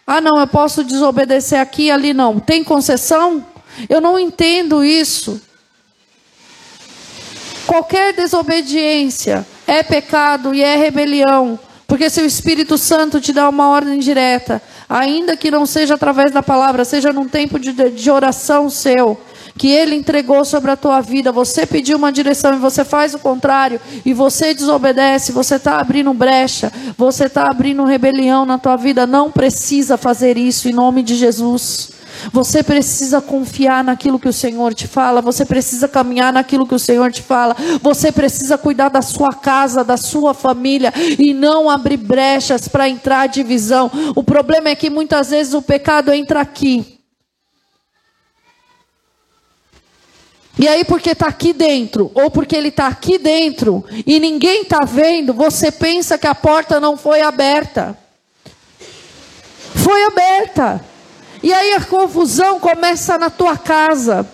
[0.05, 2.41] Ah, não, eu posso desobedecer aqui e ali não.
[2.41, 3.45] Tem concessão?
[3.88, 5.41] Eu não entendo isso.
[7.65, 11.57] Qualquer desobediência é pecado e é rebelião.
[11.88, 16.34] Porque se o Espírito Santo te dá uma ordem direta, ainda que não seja através
[16.34, 19.17] da palavra, seja num tempo de, de oração seu,
[19.58, 23.19] que Ele entregou sobre a tua vida, você pediu uma direção e você faz o
[23.19, 29.08] contrário, e você desobedece, você está abrindo brecha, você está abrindo rebelião na tua vida,
[29.08, 31.96] não precisa fazer isso em nome de Jesus.
[32.32, 36.80] Você precisa confiar naquilo que o Senhor te fala, você precisa caminhar naquilo que o
[36.80, 41.97] Senhor te fala, você precisa cuidar da sua casa, da sua família e não abrir
[41.97, 43.91] brechas para entrar divisão.
[44.15, 46.97] O problema é que muitas vezes o pecado entra aqui.
[50.60, 54.80] E aí, porque está aqui dentro, ou porque ele está aqui dentro e ninguém está
[54.80, 57.95] vendo, você pensa que a porta não foi aberta.
[59.75, 60.84] Foi aberta.
[61.41, 64.28] E aí a confusão começa na tua casa.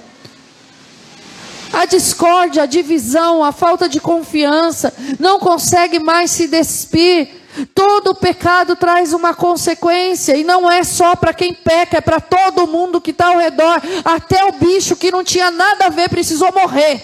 [1.72, 7.42] A discórdia, a divisão, a falta de confiança, não consegue mais se despir.
[7.74, 12.68] Todo pecado traz uma consequência, e não é só para quem peca, é para todo
[12.68, 13.82] mundo que está ao redor.
[14.06, 17.04] Até o bicho que não tinha nada a ver precisou morrer.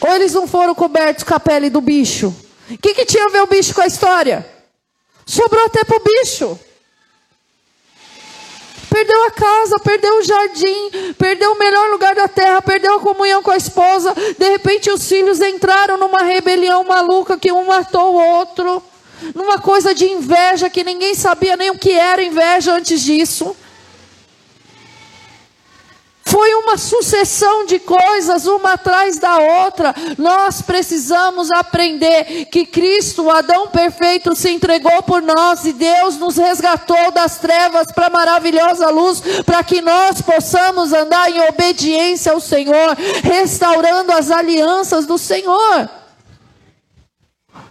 [0.00, 2.34] Ou eles não foram cobertos com a pele do bicho?
[2.70, 4.51] O que, que tinha a ver o bicho com a história?
[5.24, 6.58] Sobrou até para o bicho.
[8.92, 13.42] Perdeu a casa, perdeu o jardim, perdeu o melhor lugar da terra, perdeu a comunhão
[13.42, 14.14] com a esposa.
[14.38, 18.82] De repente, os filhos entraram numa rebelião maluca que um matou o outro,
[19.34, 23.56] numa coisa de inveja que ninguém sabia nem o que era inveja antes disso.
[26.24, 29.94] Foi uma sucessão de coisas, uma atrás da outra.
[30.16, 36.36] Nós precisamos aprender que Cristo, o Adão perfeito, se entregou por nós e Deus nos
[36.36, 42.40] resgatou das trevas para a maravilhosa luz, para que nós possamos andar em obediência ao
[42.40, 46.01] Senhor, restaurando as alianças do Senhor.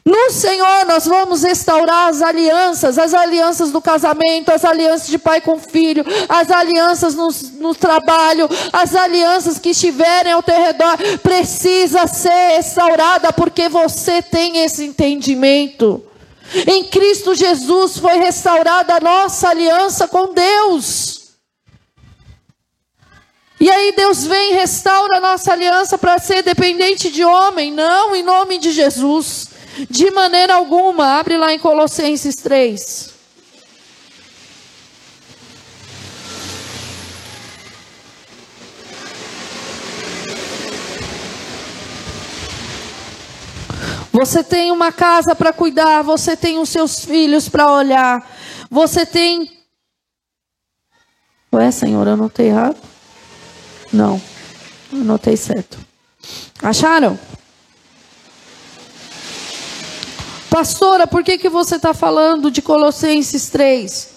[0.04, 5.40] No Senhor nós vamos restaurar as alianças, as alianças do casamento, as alianças de pai
[5.42, 7.30] com filho, as alianças no,
[7.60, 14.64] no trabalho, as alianças que estiverem ao teu redor, precisa ser restaurada porque você tem
[14.64, 16.04] esse entendimento.
[16.68, 21.22] Em Cristo Jesus foi restaurada a nossa aliança com Deus.
[23.60, 28.16] E aí Deus vem e restaura a nossa aliança para ser dependente de homem, não
[28.16, 29.51] em nome de Jesus.
[29.90, 33.12] De maneira alguma, abre lá em Colossenses 3.
[44.12, 48.30] Você tem uma casa para cuidar, você tem os seus filhos para olhar,
[48.70, 49.50] você tem.
[51.54, 52.78] Ué, Senhor, eu anotei errado?
[53.92, 54.22] Não,
[54.92, 55.80] anotei certo.
[56.62, 57.18] Acharam?
[60.52, 64.10] Pastora, por que, que você está falando de Colossenses 3?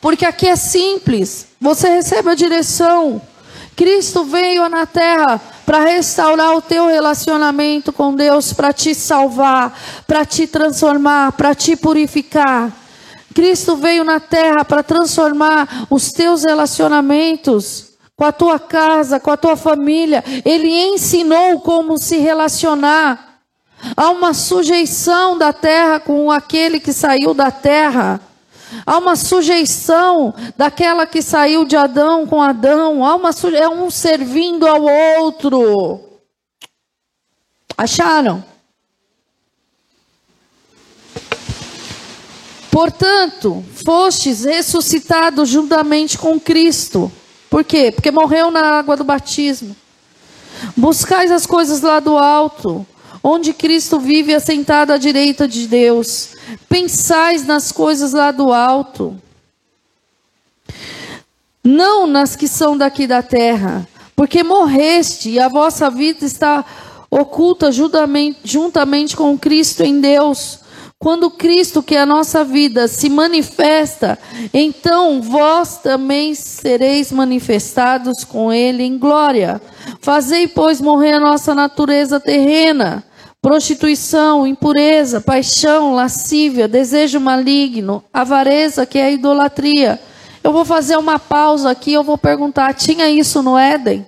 [0.00, 1.48] Porque aqui é simples.
[1.60, 3.20] Você recebe a direção.
[3.76, 10.24] Cristo veio na terra para restaurar o teu relacionamento com Deus, para te salvar, para
[10.24, 12.72] te transformar, para te purificar.
[13.34, 19.36] Cristo veio na terra para transformar os teus relacionamentos com a tua casa, com a
[19.36, 20.24] tua família.
[20.46, 23.33] Ele ensinou como se relacionar.
[23.96, 28.20] Há uma sujeição da terra com aquele que saiu da terra.
[28.86, 33.04] Há uma sujeição daquela que saiu de Adão com Adão.
[33.04, 36.00] Há uma é um servindo ao outro.
[37.76, 38.44] Acharam?
[42.70, 47.10] Portanto, fostes ressuscitados juntamente com Cristo.
[47.48, 47.92] Por quê?
[47.92, 49.76] Porque morreu na água do batismo.
[50.76, 52.84] Buscais as coisas lá do alto,
[53.26, 56.34] onde Cristo vive assentado à direita de Deus.
[56.68, 59.18] Pensais nas coisas lá do alto,
[61.64, 66.62] não nas que são daqui da terra, porque morreste e a vossa vida está
[67.10, 70.58] oculta juntamente, com Cristo em Deus.
[70.98, 74.18] Quando Cristo, que é a nossa vida, se manifesta,
[74.52, 79.60] então vós também sereis manifestados com Ele em glória.
[80.00, 83.04] Fazei, pois, morrer a nossa natureza terrena
[83.44, 90.00] prostituição, impureza, paixão, lascívia, desejo maligno, avareza, que é a idolatria.
[90.42, 94.06] Eu vou fazer uma pausa aqui, eu vou perguntar: tinha isso no Éden?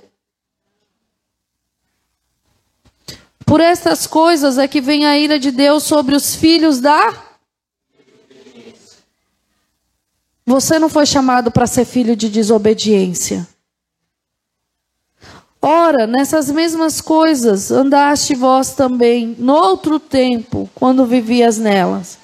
[3.44, 7.14] Por estas coisas é que vem a ira de Deus sobre os filhos da.
[10.46, 13.46] Você não foi chamado para ser filho de desobediência.
[15.68, 22.18] Ora, nessas mesmas coisas andaste vós também, no outro tempo, quando vivias nelas.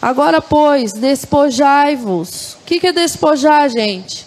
[0.00, 2.54] Agora, pois, despojai-vos.
[2.54, 4.26] O que, que é despojar, gente?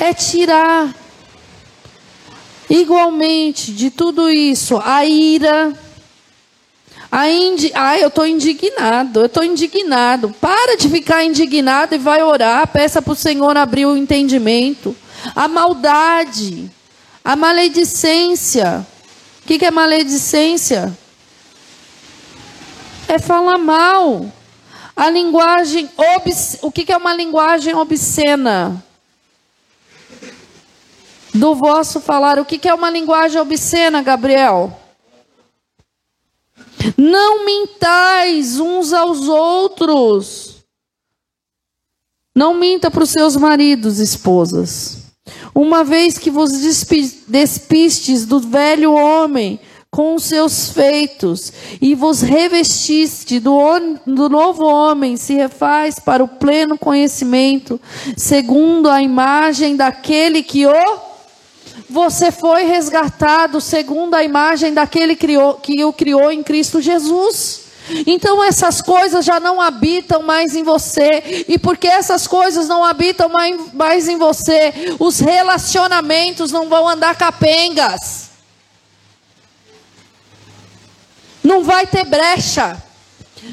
[0.00, 0.94] É tirar.
[2.70, 5.74] Igualmente, de tudo isso, a ira.
[7.10, 7.70] A indi...
[7.74, 10.34] Ai, eu estou indignado, eu estou indignado.
[10.40, 12.66] Para de ficar indignado e vai orar.
[12.68, 14.96] Peça para o Senhor abrir o entendimento
[15.34, 16.70] a maldade,
[17.24, 18.86] a maledicência.
[19.42, 20.96] O que, que é maledicência?
[23.08, 24.30] É falar mal.
[24.94, 26.58] A linguagem obs...
[26.62, 28.84] o que, que é uma linguagem obscena?
[31.34, 32.38] Do vosso falar.
[32.38, 34.78] O que, que é uma linguagem obscena, Gabriel?
[36.96, 40.64] Não mintais uns aos outros.
[42.34, 45.01] Não minta para os seus maridos, esposas.
[45.54, 46.50] Uma vez que vos
[47.28, 49.60] despistes do velho homem
[49.90, 53.52] com os seus feitos e vos revestiste do,
[54.06, 57.78] do novo homem, se refaz para o pleno conhecimento,
[58.16, 60.72] segundo a imagem daquele que o
[61.90, 67.61] você foi resgatado segundo a imagem daquele que o criou em Cristo Jesus.
[68.06, 73.28] Então essas coisas já não habitam mais em você, e porque essas coisas não habitam
[73.72, 78.30] mais, em você, os relacionamentos não vão andar capengas,
[81.42, 82.82] não vai ter brecha.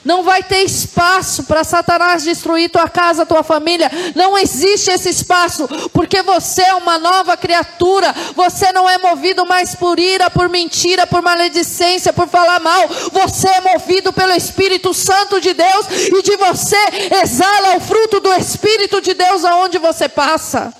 [0.05, 3.89] Não vai ter espaço para Satanás destruir tua casa, tua família.
[4.15, 8.13] Não existe esse espaço, porque você é uma nova criatura.
[8.35, 12.87] Você não é movido mais por ira, por mentira, por maledicência, por falar mal.
[13.11, 16.77] Você é movido pelo Espírito Santo de Deus e de você
[17.21, 20.73] exala o fruto do Espírito de Deus aonde você passa.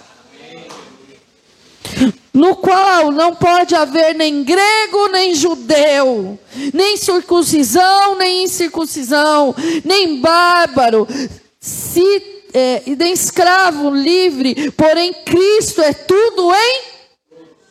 [2.34, 6.38] No qual não pode haver nem grego, nem judeu,
[6.74, 11.08] nem circuncisão, nem incircuncisão, nem bárbaro,
[11.60, 17.00] se, é, nem escravo livre, porém Cristo é tudo em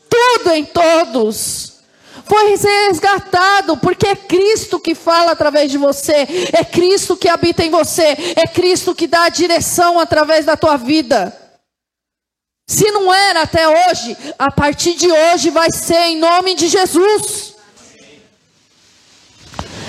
[0.08, 1.78] tudo em todos.
[2.24, 7.70] Foi resgatado, porque é Cristo que fala através de você, é Cristo que habita em
[7.70, 11.34] você, é Cristo que dá a direção através da tua vida.
[12.68, 17.54] Se não era até hoje, a partir de hoje vai ser em nome de Jesus.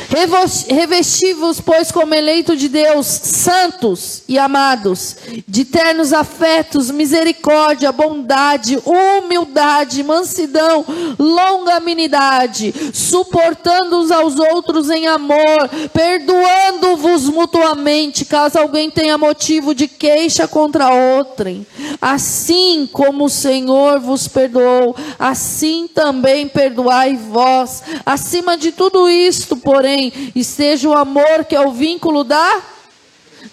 [0.09, 5.15] Revestivos, pois, como eleito de Deus, santos e amados,
[5.47, 10.83] de ternos afetos, misericórdia, bondade, humildade, mansidão,
[11.19, 20.47] longanimidade, suportando uns aos outros em amor, perdoando-vos mutuamente, caso alguém tenha motivo de queixa
[20.47, 21.67] contra outrem.
[22.01, 27.83] Assim como o Senhor vos perdoou, assim também perdoai vós.
[28.05, 32.61] Acima de tudo isto, porém, também esteja o amor que é o vínculo da.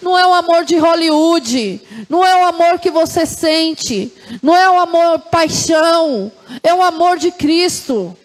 [0.01, 4.69] Não é o amor de Hollywood, não é o amor que você sente, não é
[4.69, 6.31] o amor paixão,
[6.61, 8.15] é o amor de Cristo.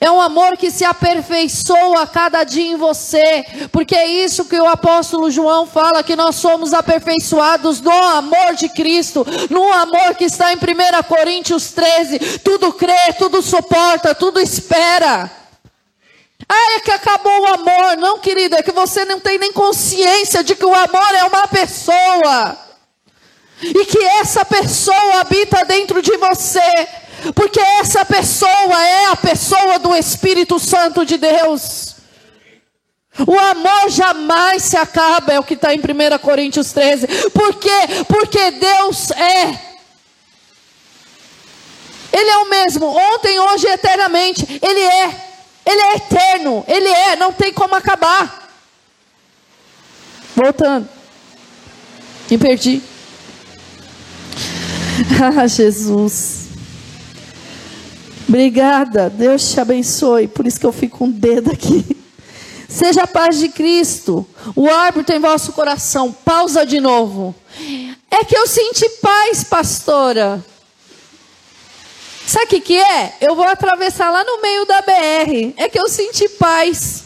[0.00, 4.58] É um amor que se aperfeiçoa a cada dia em você, porque é isso que
[4.58, 10.24] o apóstolo João fala: que nós somos aperfeiçoados no amor de Cristo, no amor que
[10.24, 10.58] está em 1
[11.08, 15.45] Coríntios 13: tudo crê, tudo suporta, tudo espera.
[16.48, 17.96] Ah, é que acabou o amor.
[17.96, 21.48] Não, querido, é que você não tem nem consciência de que o amor é uma
[21.48, 22.56] pessoa.
[23.62, 26.88] E que essa pessoa habita dentro de você.
[27.34, 31.96] Porque essa pessoa é a pessoa do Espírito Santo de Deus.
[33.26, 37.30] O amor jamais se acaba, é o que está em 1 Coríntios 13.
[37.30, 38.04] Por quê?
[38.06, 39.76] Porque Deus é.
[42.12, 44.60] Ele é o mesmo, ontem, hoje e eternamente.
[44.62, 45.26] Ele é.
[45.66, 48.48] Ele é eterno, ele é, não tem como acabar.
[50.34, 50.88] Voltando.
[52.30, 52.82] Me perdi.
[55.20, 56.46] Ah, Jesus.
[58.28, 59.10] Obrigada.
[59.10, 60.26] Deus te abençoe.
[60.26, 61.84] Por isso que eu fico com um dedo aqui.
[62.68, 64.26] Seja a paz de Cristo.
[64.54, 66.12] O árbitro em vosso coração.
[66.12, 67.34] Pausa de novo.
[68.10, 70.42] É que eu senti paz, pastora.
[72.26, 73.16] Sabe o que, que é?
[73.20, 75.54] Eu vou atravessar lá no meio da BR.
[75.56, 77.04] É que eu senti paz.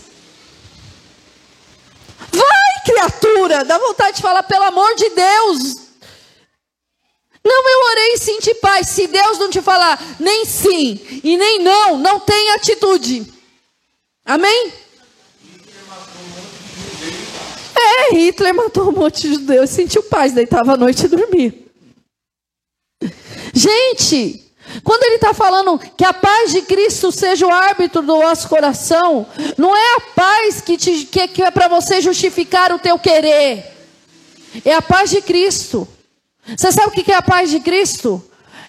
[2.33, 3.65] Vai, criatura!
[3.65, 5.77] Dá vontade de falar, pelo amor de Deus.
[7.45, 8.89] Não, eu orei e senti paz.
[8.89, 13.31] Se Deus não te falar nem sim e nem não, não tem atitude.
[14.25, 14.73] Amém?
[17.75, 21.55] É, Hitler matou um monte de judeus, sentiu paz, deitava à noite e dormia.
[23.53, 24.50] Gente,
[24.83, 29.27] quando ele está falando que a paz de Cristo seja o árbitro do nosso coração,
[29.57, 33.65] não é a paz que, te, que, que é para você justificar o teu querer,
[34.65, 35.87] é a paz de Cristo.
[36.57, 38.25] Você sabe o que é a paz de Cristo?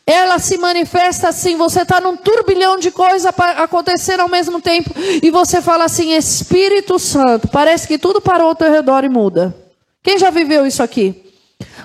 [0.06, 4.92] Ela se manifesta assim: você está num turbilhão de coisas acontecendo ao mesmo tempo,
[5.22, 9.56] e você fala assim: Espírito Santo, parece que tudo parou ao teu redor e muda.
[10.04, 11.32] Quem já viveu isso aqui?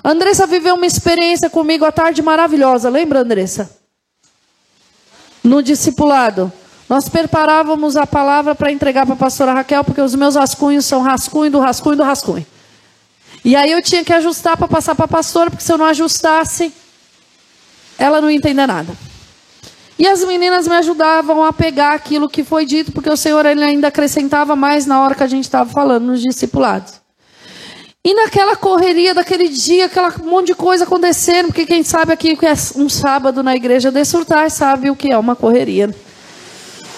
[0.03, 3.76] Andressa viveu uma experiência comigo à tarde maravilhosa, lembra, Andressa?
[5.47, 6.51] No discipulado.
[6.89, 11.01] Nós preparávamos a palavra para entregar para a pastora Raquel, porque os meus rascunhos são
[11.01, 12.45] rascunho do rascunho do rascunho.
[13.43, 15.85] E aí eu tinha que ajustar para passar para a pastora, porque se eu não
[15.85, 16.73] ajustasse,
[17.97, 18.93] ela não entender nada.
[19.99, 23.63] E as meninas me ajudavam a pegar aquilo que foi dito, porque o Senhor ele
[23.63, 27.06] ainda acrescentava mais na hora que a gente estava falando nos discipulados.
[28.07, 32.45] E naquela correria daquele dia, aquela monte de coisa acontecendo, porque quem sabe aqui que
[32.45, 35.93] é um sábado na igreja de surtar sabe o que é uma correria.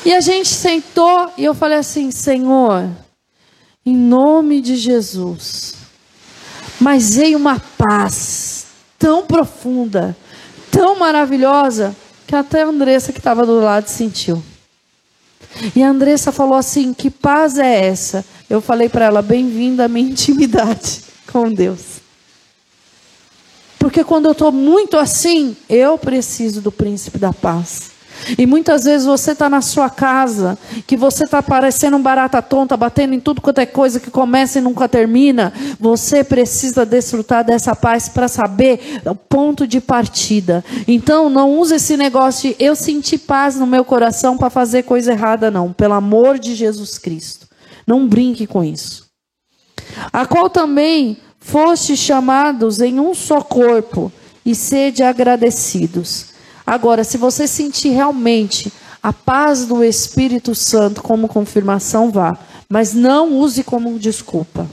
[0.05, 2.88] E a gente sentou e eu falei assim: Senhor,
[3.84, 5.74] em nome de Jesus,
[6.80, 8.68] mas veio uma paz
[8.99, 10.16] tão profunda,
[10.70, 11.95] tão maravilhosa,
[12.28, 14.43] que até a Andressa que estava do lado sentiu.
[15.75, 18.25] E a Andressa falou assim: Que paz é essa?
[18.49, 21.99] Eu falei para ela: Bem-vinda à minha intimidade com Deus.
[23.77, 27.91] Porque quando eu estou muito assim, eu preciso do príncipe da paz.
[28.38, 32.76] E muitas vezes você está na sua casa, que você está parecendo um barata tonta,
[32.76, 35.53] batendo em tudo quanto é coisa que começa e nunca termina.
[35.80, 40.63] Você precisa desfrutar dessa paz para saber o ponto de partida.
[40.88, 45.11] Então não use esse negócio de eu senti paz no meu coração para fazer coisa
[45.11, 45.74] errada, não.
[45.74, 47.47] Pelo amor de Jesus Cristo.
[47.86, 49.07] Não brinque com isso.
[50.13, 54.11] A qual também foste chamados em um só corpo,
[54.45, 56.28] e sede agradecidos.
[56.70, 62.38] Agora, se você sentir realmente a paz do Espírito Santo como confirmação, vá.
[62.70, 64.67] Mas não use como desculpa.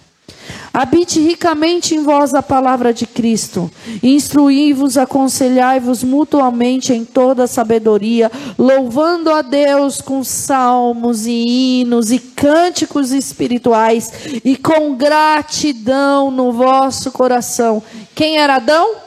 [0.75, 3.71] Habite ricamente em vós a palavra de Cristo.
[4.03, 13.11] Instruí-vos, aconselhai-vos mutuamente em toda sabedoria, louvando a Deus com salmos e hinos e cânticos
[13.11, 14.13] espirituais
[14.45, 17.83] e com gratidão no vosso coração.
[18.15, 19.06] Quem era Adão?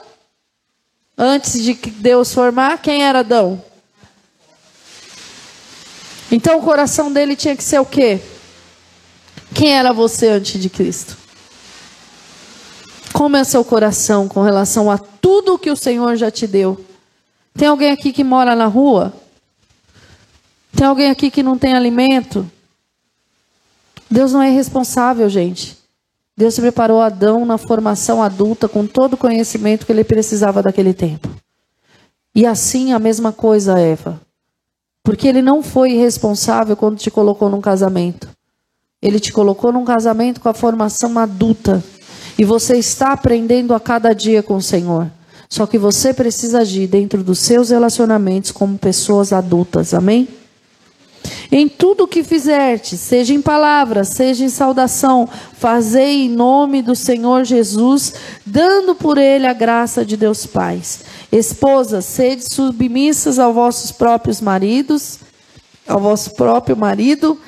[1.22, 3.62] Antes de Deus formar, quem era Adão?
[6.32, 8.22] Então o coração dele tinha que ser o quê?
[9.54, 11.18] Quem era você antes de Cristo?
[13.12, 16.86] Como é seu coração com relação a tudo que o Senhor já te deu?
[17.54, 19.14] Tem alguém aqui que mora na rua?
[20.74, 22.50] Tem alguém aqui que não tem alimento?
[24.10, 25.79] Deus não é irresponsável, gente.
[26.40, 31.28] Deus preparou Adão na formação adulta com todo o conhecimento que ele precisava daquele tempo.
[32.34, 34.22] E assim a mesma coisa, Eva.
[35.04, 38.30] Porque ele não foi irresponsável quando te colocou num casamento.
[39.02, 41.84] Ele te colocou num casamento com a formação adulta
[42.38, 45.12] e você está aprendendo a cada dia com o Senhor.
[45.50, 49.94] Só que você precisa agir dentro dos seus relacionamentos como pessoas adultas.
[49.94, 50.26] Amém?
[51.52, 56.96] Em tudo o que fizerte, seja em palavra, seja em saudação, fazei em nome do
[56.96, 58.14] Senhor Jesus,
[58.46, 60.82] dando por ele a graça de Deus Pai.
[61.32, 65.20] Esposas, sede submissas aos vossos próprios maridos,
[65.88, 67.40] ao vosso próprio marido,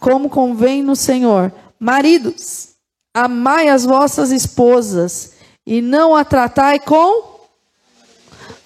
[0.00, 1.52] como convém no Senhor.
[1.78, 2.76] Maridos,
[3.16, 5.32] Amai as vossas esposas
[5.66, 7.40] e não a tratai com.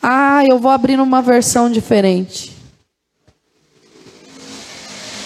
[0.02, 2.59] Ah, eu vou abrir uma versão diferente.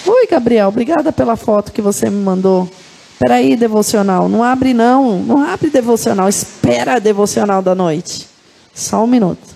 [0.06, 2.68] Oi, Gabriel, obrigada pela foto que você me mandou.
[3.12, 4.28] Espera aí, devocional.
[4.28, 6.28] Não abre não, não abre devocional.
[6.28, 8.28] Espera a devocional da noite.
[8.74, 9.54] Só um minuto.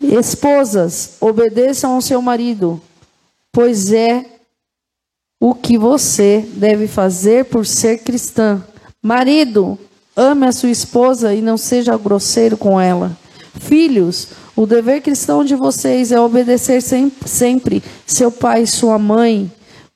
[0.00, 2.80] Esposas, obedeçam ao seu marido,
[3.52, 4.24] pois é
[5.38, 8.62] o que você deve fazer por ser cristã.
[9.02, 9.78] Marido,
[10.14, 13.16] ame a sua esposa e não seja grosseiro com ela.
[13.58, 19.50] Filhos, o dever cristão de vocês é obedecer sempre seu pai e sua mãe,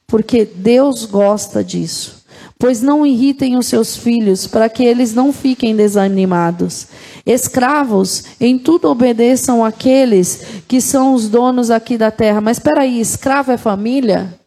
[0.06, 2.24] porque Deus gosta disso.
[2.58, 6.86] Pois não irritem os seus filhos, para que eles não fiquem desanimados.
[7.26, 12.40] Escravos, em tudo obedeçam aqueles que são os donos aqui da terra.
[12.40, 14.38] Mas espera aí, escravo é família?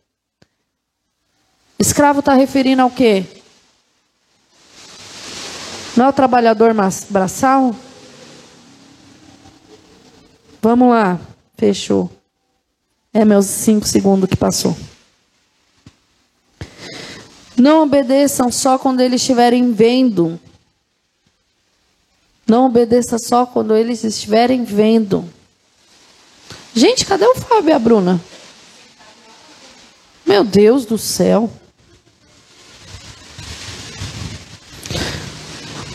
[1.78, 3.26] Escravo está referindo ao quê?
[5.95, 6.74] Não é o trabalhador
[7.10, 7.76] braçal?
[10.68, 11.18] Vamos lá.
[11.55, 12.11] Fechou.
[13.13, 14.76] É meus cinco segundos que passou.
[17.55, 20.38] Não obedeçam só quando eles estiverem vendo.
[22.45, 25.24] Não obedeça só quando eles estiverem vendo.
[26.76, 28.20] Gente, cadê o Fábio e a Bruna?
[30.26, 31.49] Meu Deus do céu.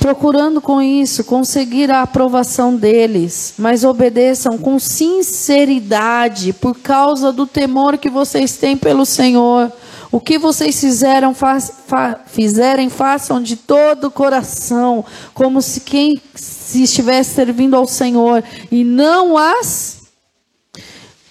[0.03, 7.97] Procurando com isso conseguir a aprovação deles, mas obedeçam com sinceridade, por causa do temor
[7.97, 9.73] que vocês têm pelo Senhor.
[10.11, 16.21] O que vocês fizeram, faz, fa, fizerem, façam de todo o coração, como se quem
[16.35, 18.43] se estivesse servindo ao Senhor,
[18.73, 20.03] e não as.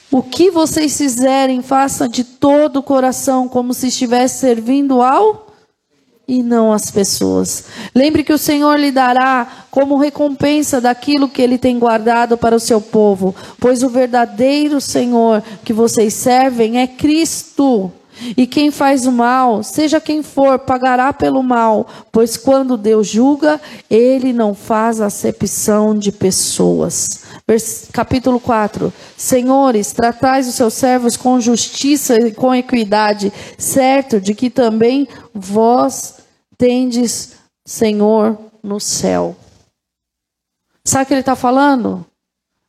[0.09, 5.50] O que vocês fizerem, façam de todo o coração, como se estivesse servindo ao
[6.31, 7.65] e não as pessoas.
[7.93, 12.59] Lembre que o Senhor lhe dará como recompensa daquilo que ele tem guardado para o
[12.59, 17.91] seu povo, pois o verdadeiro Senhor que vocês servem é Cristo.
[18.37, 23.59] E quem faz o mal, seja quem for, pagará pelo mal, pois quando Deus julga,
[23.89, 27.23] ele não faz acepção de pessoas.
[27.47, 28.93] Vers, capítulo 4.
[29.17, 36.20] Senhores, tratais os seus servos com justiça e com equidade, certo de que também vós
[36.61, 37.31] tendes
[37.65, 39.35] Senhor no céu.
[40.85, 42.05] Sabe o que ele está falando?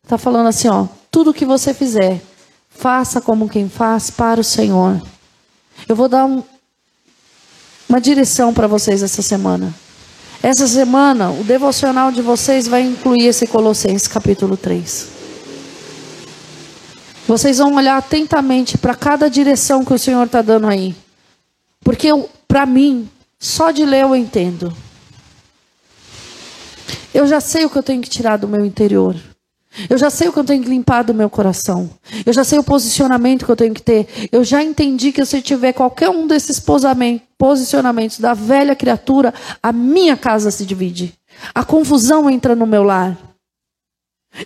[0.03, 2.22] Está falando assim, ó, tudo que você fizer,
[2.70, 4.99] faça como quem faz para o Senhor.
[5.86, 6.43] Eu vou dar um,
[7.86, 9.74] uma direção para vocês essa semana.
[10.43, 15.09] Essa semana, o devocional de vocês vai incluir esse Colossenses capítulo 3.
[17.28, 20.97] Vocês vão olhar atentamente para cada direção que o Senhor está dando aí.
[21.84, 22.09] Porque
[22.49, 23.07] para mim,
[23.43, 24.72] só de ler eu entendo.
[27.12, 29.16] Eu já sei o que eu tenho que tirar do meu interior.
[29.90, 31.90] Eu já sei o que eu tenho que limpar do meu coração.
[32.24, 34.07] Eu já sei o posicionamento que eu tenho que ter.
[34.30, 36.62] Eu já entendi que se eu tiver qualquer um desses
[37.36, 41.12] posicionamentos da velha criatura, a minha casa se divide.
[41.53, 43.18] A confusão entra no meu lar.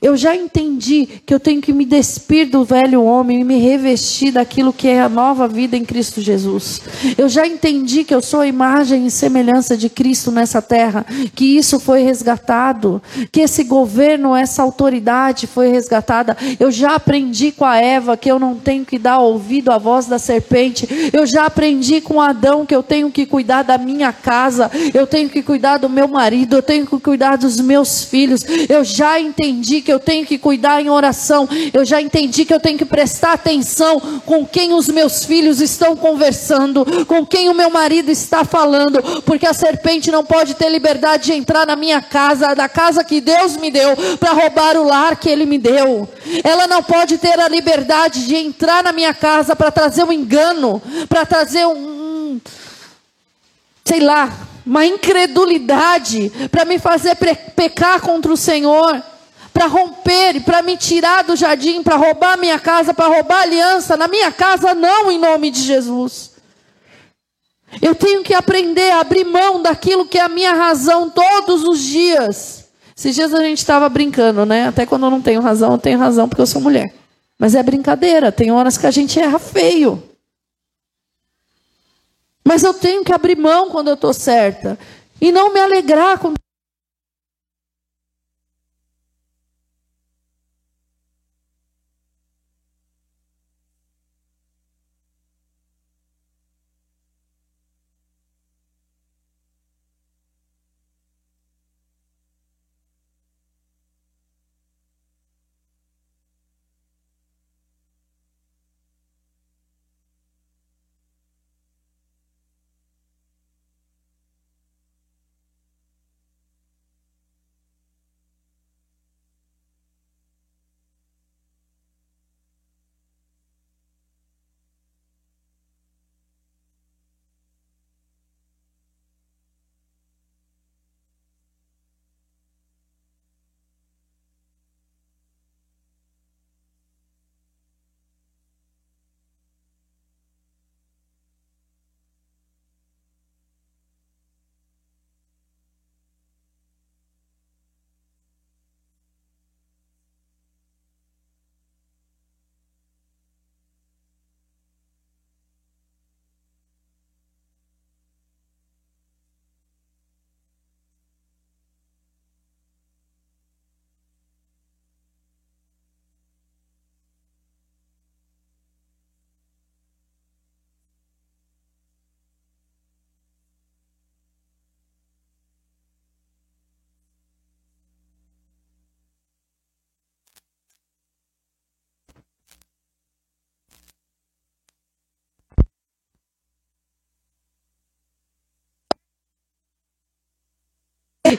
[0.02, 4.32] Eu já entendi que eu tenho que me despir do velho homem e me revestir
[4.32, 6.80] daquilo que é a nova vida em Cristo Jesus.
[7.16, 11.56] Eu já entendi que eu sou a imagem e semelhança de Cristo nessa terra, que
[11.56, 16.36] isso foi resgatado, que esse governo, essa autoridade foi resgatada.
[16.58, 20.06] Eu já aprendi com a Eva que eu não tenho que dar ouvido à voz
[20.06, 21.10] da serpente.
[21.12, 25.28] Eu já aprendi com Adão que eu tenho que cuidar da minha casa, eu tenho
[25.28, 28.44] que cuidar do meu marido, eu tenho que cuidar dos meus filhos.
[28.68, 32.54] Eu já entendi entendi que eu tenho que cuidar em oração, eu já entendi que
[32.54, 37.54] eu tenho que prestar atenção com quem os meus filhos estão conversando, com quem o
[37.54, 42.00] meu marido está falando, porque a serpente não pode ter liberdade de entrar na minha
[42.00, 46.08] casa, da casa que Deus me deu, para roubar o lar que Ele me deu.
[46.42, 50.80] Ela não pode ter a liberdade de entrar na minha casa para trazer um engano,
[51.08, 52.40] para trazer um,
[53.84, 54.32] sei lá,
[54.66, 57.16] uma incredulidade para me fazer
[57.54, 59.00] pecar contra o Senhor
[59.56, 63.96] para romper, para me tirar do jardim, para roubar minha casa, para roubar aliança.
[63.96, 66.32] Na minha casa, não, em nome de Jesus.
[67.80, 71.80] Eu tenho que aprender a abrir mão daquilo que é a minha razão todos os
[71.80, 72.66] dias.
[72.94, 74.68] Esses dias a gente estava brincando, né?
[74.68, 76.92] Até quando eu não tenho razão, eu tenho razão porque eu sou mulher.
[77.38, 80.02] Mas é brincadeira, tem horas que a gente erra feio.
[82.44, 84.78] Mas eu tenho que abrir mão quando eu estou certa.
[85.18, 86.34] E não me alegrar com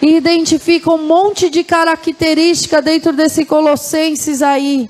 [0.01, 4.89] e identifica um monte de característica dentro desse Colossenses aí.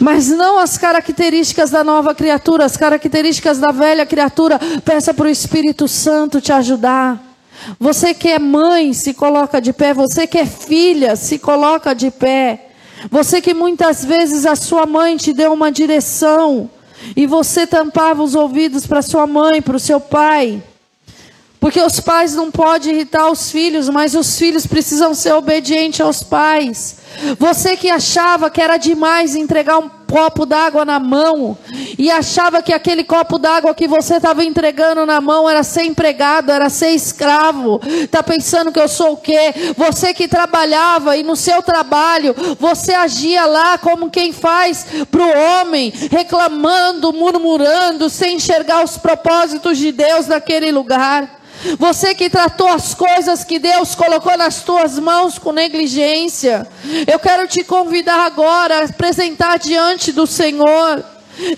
[0.00, 4.58] Mas não as características da nova criatura, as características da velha criatura.
[4.84, 7.22] Peça para o Espírito Santo te ajudar.
[7.78, 9.94] Você que é mãe, se coloca de pé.
[9.94, 12.70] Você que é filha, se coloca de pé.
[13.10, 16.68] Você que muitas vezes a sua mãe te deu uma direção
[17.16, 20.62] e você tampava os ouvidos para sua mãe, para o seu pai.
[21.62, 26.20] Porque os pais não podem irritar os filhos, mas os filhos precisam ser obedientes aos
[26.20, 26.96] pais.
[27.38, 31.56] Você que achava que era demais entregar um copo d'água na mão
[31.96, 36.50] e achava que aquele copo d'água que você estava entregando na mão era ser empregado,
[36.50, 37.80] era ser escravo.
[38.10, 39.54] Tá pensando que eu sou o quê?
[39.76, 45.60] Você que trabalhava e no seu trabalho você agia lá como quem faz para o
[45.60, 51.38] homem, reclamando, murmurando, sem enxergar os propósitos de Deus naquele lugar.
[51.78, 56.66] Você que tratou as coisas que Deus colocou nas tuas mãos com negligência.
[57.06, 61.04] Eu quero te convidar agora a apresentar diante do Senhor.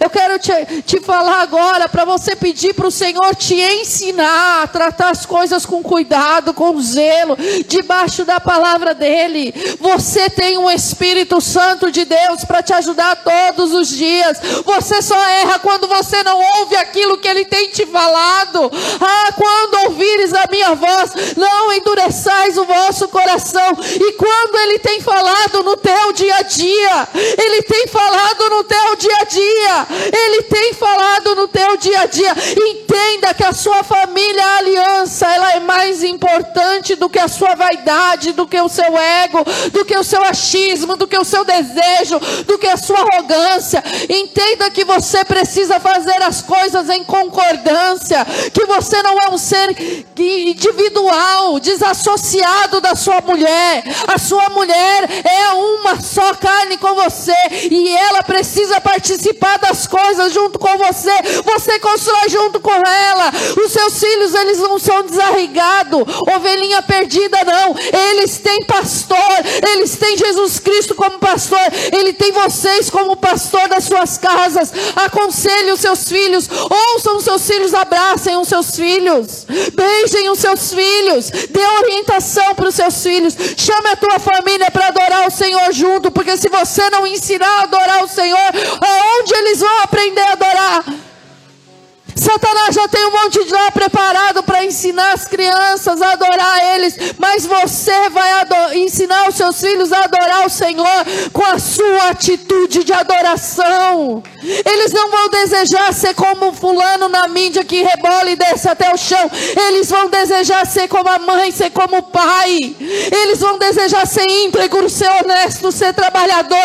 [0.01, 4.67] Eu quero te, te falar agora para você pedir para o Senhor te ensinar a
[4.67, 9.53] tratar as coisas com cuidado, com zelo, debaixo da palavra dEle.
[9.81, 14.39] Você tem um Espírito Santo de Deus para te ajudar todos os dias.
[14.65, 18.71] Você só erra quando você não ouve aquilo que Ele tem te falado.
[19.01, 23.77] Ah, quando ouvires a minha voz, não endureçais o vosso coração.
[23.83, 28.97] E quando Ele tem falado no teu dia a dia, Ele tem falado no teu
[28.97, 29.87] dia a dia dia.
[30.13, 32.35] Ele tem falado no teu dia a dia.
[32.57, 37.55] Entenda que a sua família, a aliança, ela é mais importante do que a sua
[37.55, 41.45] vaidade, do que o seu ego, do que o seu achismo, do que o seu
[41.45, 43.83] desejo, do que a sua arrogância.
[44.09, 49.75] Entenda que você precisa fazer as coisas em concordância, que você não é um ser
[50.17, 53.83] individual, desassociado da sua mulher.
[54.07, 57.35] A sua mulher é uma só carne com você
[57.71, 61.13] e ela precisa participar das coisas junto com você.
[61.45, 63.33] Você constrói junto com ela.
[63.65, 66.03] Os seus filhos, eles não são desarraigados,
[66.35, 67.75] ovelhinha perdida não.
[68.11, 69.19] Eles têm pastor,
[69.75, 71.59] eles têm Jesus Cristo como pastor.
[71.93, 74.73] Ele tem vocês como pastor das suas casas.
[74.97, 80.73] Aconselhe os seus filhos, ouçam os seus filhos, abracem os seus filhos, beijem os seus
[80.73, 83.35] filhos, dê orientação para os seus filhos.
[83.57, 87.63] Chame a tua família para adorar o Senhor junto, porque se você não ensinar a
[87.63, 88.51] adorar o Senhor,
[88.81, 90.85] aonde eles vão aprender a adorar?
[92.17, 96.97] Satanás já tem um monte de lá preparado para ensinar as crianças a adorar eles,
[97.19, 98.31] mas você vai
[98.75, 104.23] ensinar os seus filhos a adorar o Senhor com a sua atitude de adoração.
[104.43, 108.97] Eles não vão desejar ser como fulano na mídia que rebola e desce até o
[108.97, 109.31] chão.
[109.69, 112.77] Eles vão desejar ser como a mãe, ser como o pai.
[112.79, 116.59] Eles vão desejar ser íntegro, ser honesto, ser trabalhador.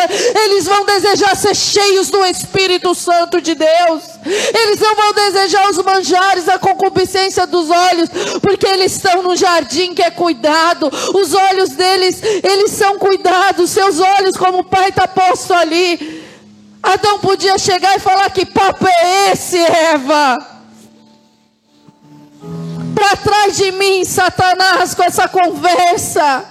[0.44, 4.04] Eles vão desejar ser cheios do Espírito Santo de Deus.
[4.26, 5.39] Eles não vão desejar
[5.70, 8.10] os manjares, a concupiscência dos olhos,
[8.42, 10.90] porque eles estão no jardim que é cuidado.
[11.14, 13.70] Os olhos deles, eles são cuidados.
[13.70, 16.28] Seus olhos, como o pai está posto ali.
[16.82, 20.38] Adão podia chegar e falar: Que papo é esse, Eva?
[22.96, 26.44] Para trás de mim, Satanás, com essa conversa.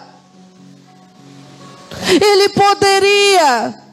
[2.09, 3.88] Ele poderia.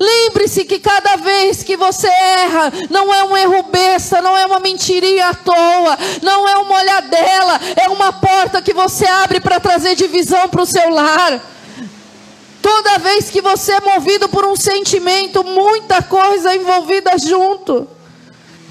[0.00, 4.58] Lembre-se que cada vez que você erra, não é um erro besta, não é uma
[4.58, 9.94] mentirinha à toa, não é uma olhadela, é uma porta que você abre para trazer
[9.94, 11.40] divisão para o seu lar.
[12.60, 17.86] Toda vez que você é movido por um sentimento, muita coisa envolvida junto.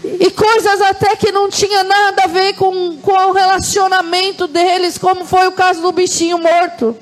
[0.03, 5.25] E coisas até que não tinha nada a ver com, com o relacionamento deles, como
[5.25, 6.95] foi o caso do bichinho morto.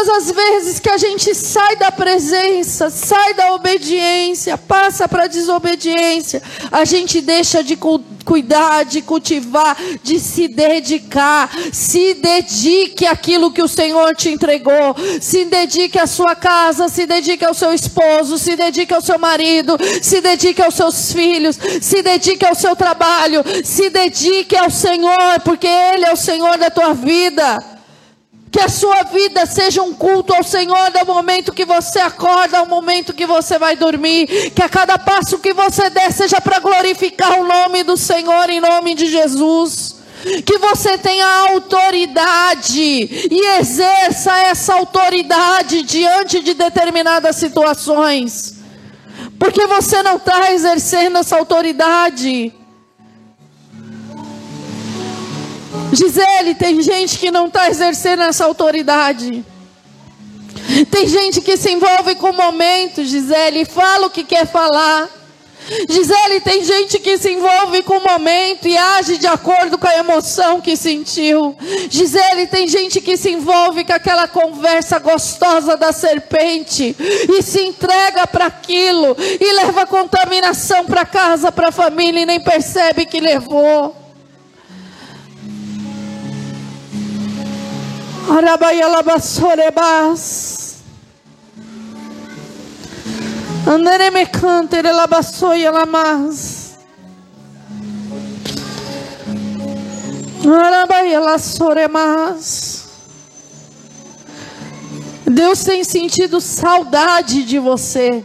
[0.00, 5.26] Todas as vezes que a gente sai da presença, sai da obediência, passa para a
[5.26, 6.42] desobediência,
[6.72, 7.76] a gente deixa de
[8.24, 11.50] cuidar, de cultivar, de se dedicar.
[11.70, 14.96] Se dedique àquilo que o Senhor te entregou.
[15.20, 19.76] Se dedique à sua casa, se dedique ao seu esposo, se dedique ao seu marido,
[20.00, 25.66] se dedique aos seus filhos, se dedique ao seu trabalho, se dedique ao Senhor, porque
[25.66, 27.79] Ele é o Senhor da tua vida.
[28.50, 32.66] Que a sua vida seja um culto ao Senhor do momento que você acorda ao
[32.66, 34.50] momento que você vai dormir.
[34.50, 38.60] Que a cada passo que você der seja para glorificar o nome do Senhor em
[38.60, 39.96] nome de Jesus.
[40.44, 42.82] Que você tenha autoridade
[43.30, 48.56] e exerça essa autoridade diante de determinadas situações.
[49.38, 52.52] Porque você não está exercendo essa autoridade
[55.92, 59.44] Gisele, tem gente que não está exercendo essa autoridade.
[60.90, 65.08] Tem gente que se envolve com momentos, Gisele, e fala o que quer falar.
[65.88, 69.98] Gisele, tem gente que se envolve com o momento e age de acordo com a
[69.98, 71.56] emoção que sentiu.
[71.88, 78.26] Gisele, tem gente que se envolve com aquela conversa gostosa da serpente e se entrega
[78.26, 83.99] para aquilo e leva contaminação para casa, para a família e nem percebe que levou.
[88.28, 90.60] Arabayalabassorebas.
[93.66, 96.78] Andere me cantere labassoia lamas.
[100.44, 102.80] Arabayalasoremas.
[105.26, 108.24] Deus tem sentido saudade de você.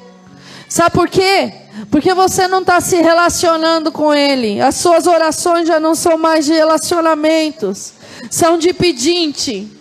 [0.67, 1.53] Sabe por quê?
[1.91, 4.59] Porque você não está se relacionando com Ele.
[4.59, 7.93] As suas orações já não são mais de relacionamentos,
[8.29, 9.74] são de pedinte.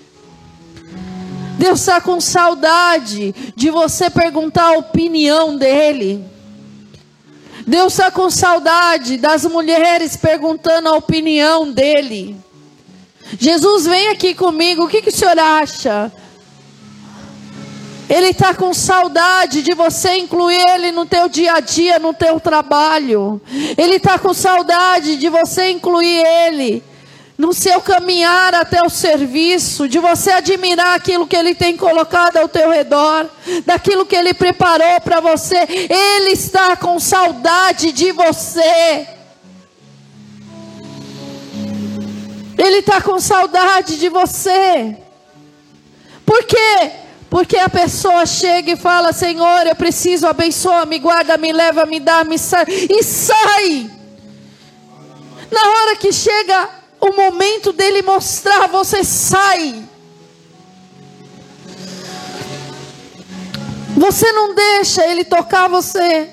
[1.58, 6.24] Deus está com saudade de você perguntar a opinião dele.
[7.66, 12.36] Deus está com saudade das mulheres perguntando a opinião dele.
[13.38, 16.12] Jesus, vem aqui comigo, o que, que o senhor acha?
[18.08, 22.38] Ele está com saudade de você incluir ele no teu dia a dia, no teu
[22.38, 23.40] trabalho.
[23.78, 26.82] Ele está com saudade de você incluir ele
[27.36, 32.48] no seu caminhar até o serviço, de você admirar aquilo que Ele tem colocado ao
[32.48, 33.28] teu redor,
[33.66, 35.56] daquilo que Ele preparou para você.
[35.68, 39.08] Ele está com saudade de você.
[42.56, 44.96] Ele está com saudade de você.
[46.24, 46.92] Por quê?
[47.28, 51.98] Porque a pessoa chega e fala: Senhor, eu preciso, abençoa, me guarda, me leva, me
[51.98, 52.64] dá, me sai.
[52.68, 53.90] E sai.
[55.50, 59.84] Na hora que chega o momento dele mostrar, você sai.
[63.96, 66.30] Você não deixa ele tocar você.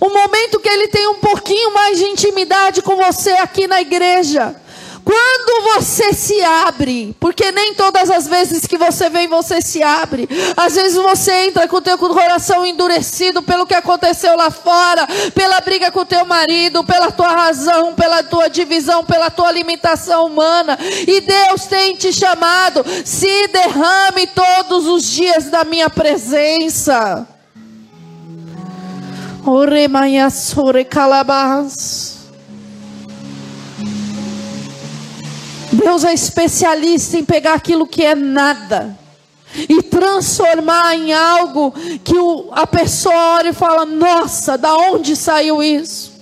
[0.00, 4.56] O momento que ele tem um pouquinho mais de intimidade com você aqui na igreja.
[5.04, 10.26] Quando você se abre, porque nem todas as vezes que você vem você se abre.
[10.56, 15.60] Às vezes você entra com o teu coração endurecido pelo que aconteceu lá fora, pela
[15.60, 20.78] briga com o teu marido, pela tua razão, pela tua divisão, pela tua limitação humana.
[20.80, 27.28] E Deus tem te chamado, se derrame todos os dias da minha presença.
[29.44, 29.86] Ore
[30.30, 32.13] sore calabas.
[35.74, 38.98] Deus é especialista em pegar aquilo que é nada
[39.68, 41.72] e transformar em algo
[42.02, 46.14] que o, a pessoa olha e fala: Nossa, da onde saiu isso?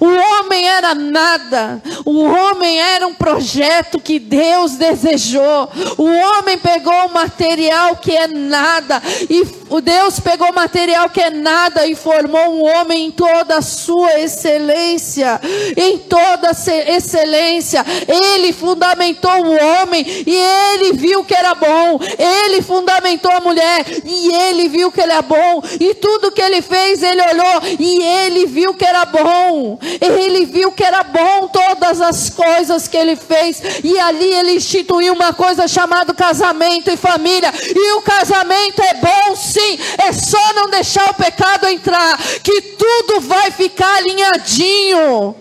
[0.00, 1.82] O homem era nada.
[2.04, 5.68] O homem era um projeto que Deus desejou.
[5.98, 11.30] O homem pegou o material que é nada e o Deus pegou material que é
[11.30, 15.40] nada e formou um homem em toda a sua excelência,
[15.74, 17.82] em toda a excelência.
[18.06, 21.98] Ele fundamentou o homem e ele viu que era bom.
[22.18, 25.62] Ele fundamentou a mulher e ele viu que ele é bom.
[25.80, 29.78] E tudo que ele fez, ele olhou e ele viu que era bom.
[30.02, 33.62] Ele viu que era bom todas as coisas que ele fez.
[33.82, 37.50] E ali ele instituiu uma coisa chamada casamento e família.
[37.74, 39.61] E o casamento é bom sim.
[39.98, 42.18] É só não deixar o pecado entrar.
[42.42, 45.36] Que tudo vai ficar alinhadinho.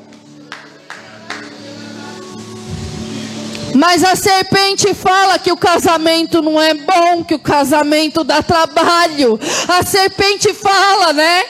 [3.74, 9.40] Mas a serpente fala que o casamento não é bom, que o casamento dá trabalho.
[9.68, 11.44] A serpente fala, né?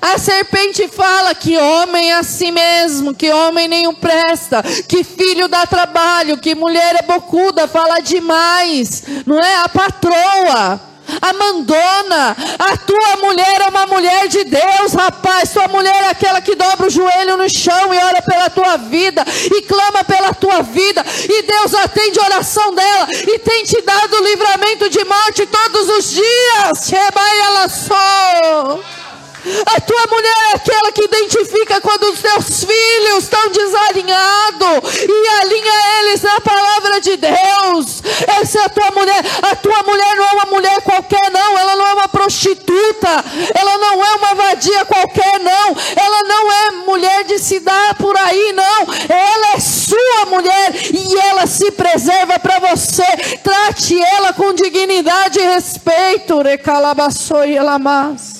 [0.00, 5.66] A serpente fala que homem é assim mesmo, que homem nenhum presta, que filho dá
[5.66, 9.56] trabalho, que mulher é bocuda, fala demais, não é?
[9.62, 10.80] A patroa.
[11.22, 15.52] A mandona, a tua mulher é uma mulher de Deus, rapaz.
[15.52, 19.24] Tua mulher é aquela que dobra o joelho no chão e ora pela tua vida
[19.26, 24.24] e clama pela tua vida, e Deus atende a oração dela e tem te dado
[24.24, 26.86] livramento de morte todos os dias.
[26.88, 28.99] Sheba ela só.
[29.66, 36.00] A tua mulher é aquela que identifica quando os teus filhos estão desalinhados e alinha
[36.00, 38.02] eles na palavra de Deus.
[38.40, 39.24] Essa é a tua mulher.
[39.42, 41.58] A tua mulher não é uma mulher qualquer, não.
[41.58, 43.24] Ela não é uma prostituta.
[43.54, 45.76] Ela não é uma vadia qualquer, não.
[45.96, 48.94] Ela não é mulher de se dar por aí, não.
[49.08, 53.06] Ela é sua mulher e ela se preserva para você.
[53.42, 56.42] Trate ela com dignidade e respeito.
[56.42, 58.39] Recalabaçou e ela mais.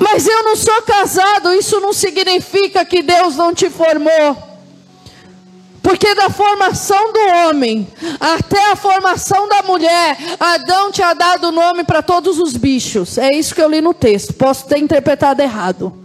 [0.00, 4.48] Mas eu não sou casado, isso não significa que Deus não te formou.
[5.82, 7.88] Porque da formação do homem
[8.20, 13.16] até a formação da mulher, Adão tinha dado nome para todos os bichos.
[13.16, 14.34] É isso que eu li no texto.
[14.34, 15.97] Posso ter interpretado errado.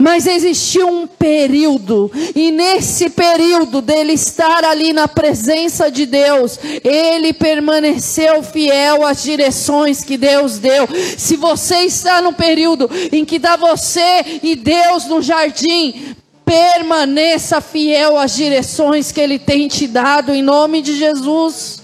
[0.00, 7.34] Mas existiu um período, e nesse período dele estar ali na presença de Deus, ele
[7.34, 10.88] permaneceu fiel às direções que Deus deu.
[11.18, 18.16] Se você está no período em que dá você e Deus no jardim, permaneça fiel
[18.16, 21.80] às direções que ele tem te dado, em nome de Jesus.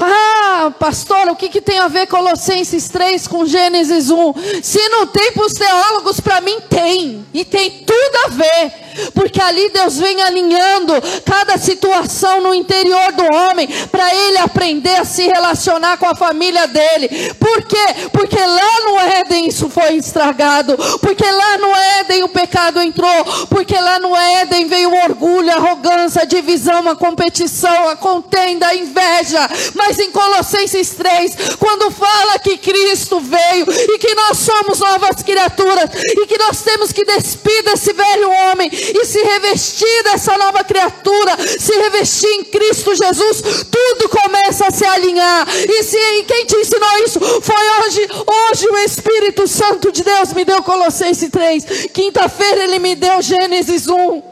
[0.00, 4.34] Ah, pastor, o que, que tem a ver Colossenses 3 com Gênesis 1?
[4.62, 7.26] Se não tem para os teólogos, para mim tem.
[7.34, 8.72] E tem tudo a ver.
[9.14, 10.94] Porque ali Deus vem alinhando
[11.24, 16.66] cada situação no interior do homem para ele aprender a se relacionar com a família
[16.66, 17.34] dele.
[17.38, 18.08] Por quê?
[18.12, 20.76] Porque lá no Éden isso foi estragado.
[21.00, 23.24] Porque lá no Éden o pecado entrou.
[23.48, 28.66] Porque lá no Éden veio o orgulho, a arrogância, a divisão, a competição, a contenda,
[28.66, 29.48] a inveja.
[29.74, 35.90] Mas em Colossenses 3, quando fala que Cristo veio e que nós somos novas criaturas
[35.94, 41.36] e que nós temos que despir desse velho homem e se revestir dessa nova criatura,
[41.58, 45.46] se revestir em Cristo Jesus, tudo começa a se alinhar.
[45.48, 50.32] E se e quem te ensinou isso foi hoje, hoje o Espírito Santo de Deus
[50.32, 51.64] me deu Colossenses 3.
[51.92, 54.29] Quinta-feira ele me deu Gênesis 1.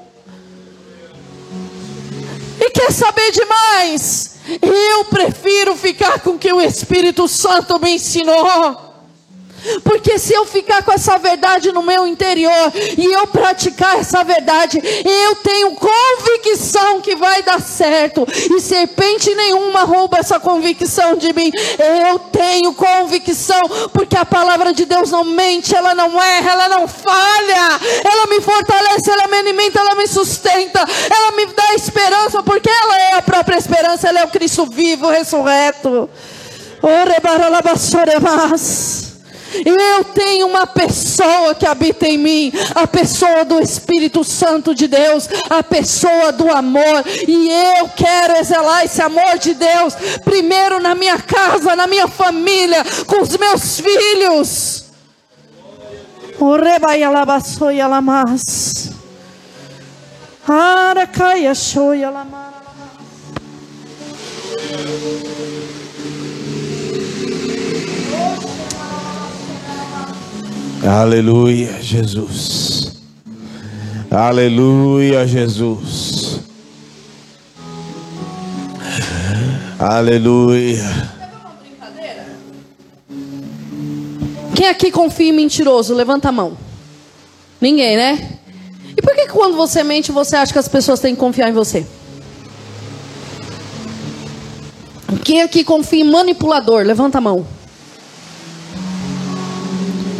[2.60, 4.30] E quer saber demais?
[4.62, 8.87] Eu prefiro ficar com o que o Espírito Santo me ensinou.
[9.82, 14.78] Porque se eu ficar com essa verdade no meu interior e eu praticar essa verdade,
[14.78, 18.26] eu tenho convicção que vai dar certo.
[18.28, 21.50] E serpente nenhuma rouba essa convicção de mim.
[22.08, 23.62] Eu tenho convicção,
[23.92, 27.80] porque a palavra de Deus não mente, ela não erra, ela não falha.
[28.04, 32.98] Ela me fortalece, ela me alimenta, ela me sustenta, ela me dá esperança, porque ela
[32.98, 36.10] é a própria esperança, ela é o Cristo vivo, ressurreto.
[36.82, 39.17] Orebaralabasoremas.
[39.64, 45.28] Eu tenho uma pessoa que habita em mim, a pessoa do Espírito Santo de Deus,
[45.48, 49.94] a pessoa do amor, e eu quero exalar esse amor de Deus,
[50.24, 54.84] primeiro na minha casa, na minha família, com os meus filhos.
[60.46, 62.48] Aracaia lamar.
[70.86, 72.92] Aleluia, Jesus.
[74.10, 76.40] Aleluia, Jesus.
[79.78, 81.18] Aleluia.
[84.54, 85.94] Quem aqui confia em mentiroso?
[85.94, 86.56] Levanta a mão.
[87.60, 88.38] Ninguém, né?
[88.96, 91.52] E por que quando você mente você acha que as pessoas têm que confiar em
[91.52, 91.86] você?
[95.24, 96.84] Quem aqui confia em manipulador?
[96.84, 97.57] Levanta a mão.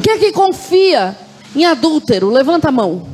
[0.09, 1.15] Quem aqui confia
[1.55, 2.31] em adúltero?
[2.31, 3.07] Levanta a mão.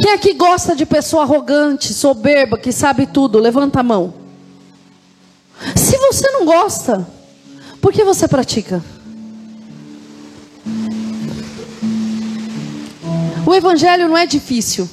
[0.00, 3.40] Quem aqui gosta de pessoa arrogante, soberba, que sabe tudo?
[3.40, 4.14] Levanta a mão.
[5.74, 7.04] Se você não gosta,
[7.80, 8.80] por que você pratica?
[13.44, 14.88] O evangelho não é difícil.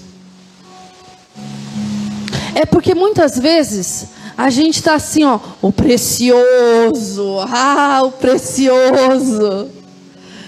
[2.56, 4.08] É porque muitas vezes
[4.40, 9.68] a gente está assim, ó, o precioso, ah, o precioso.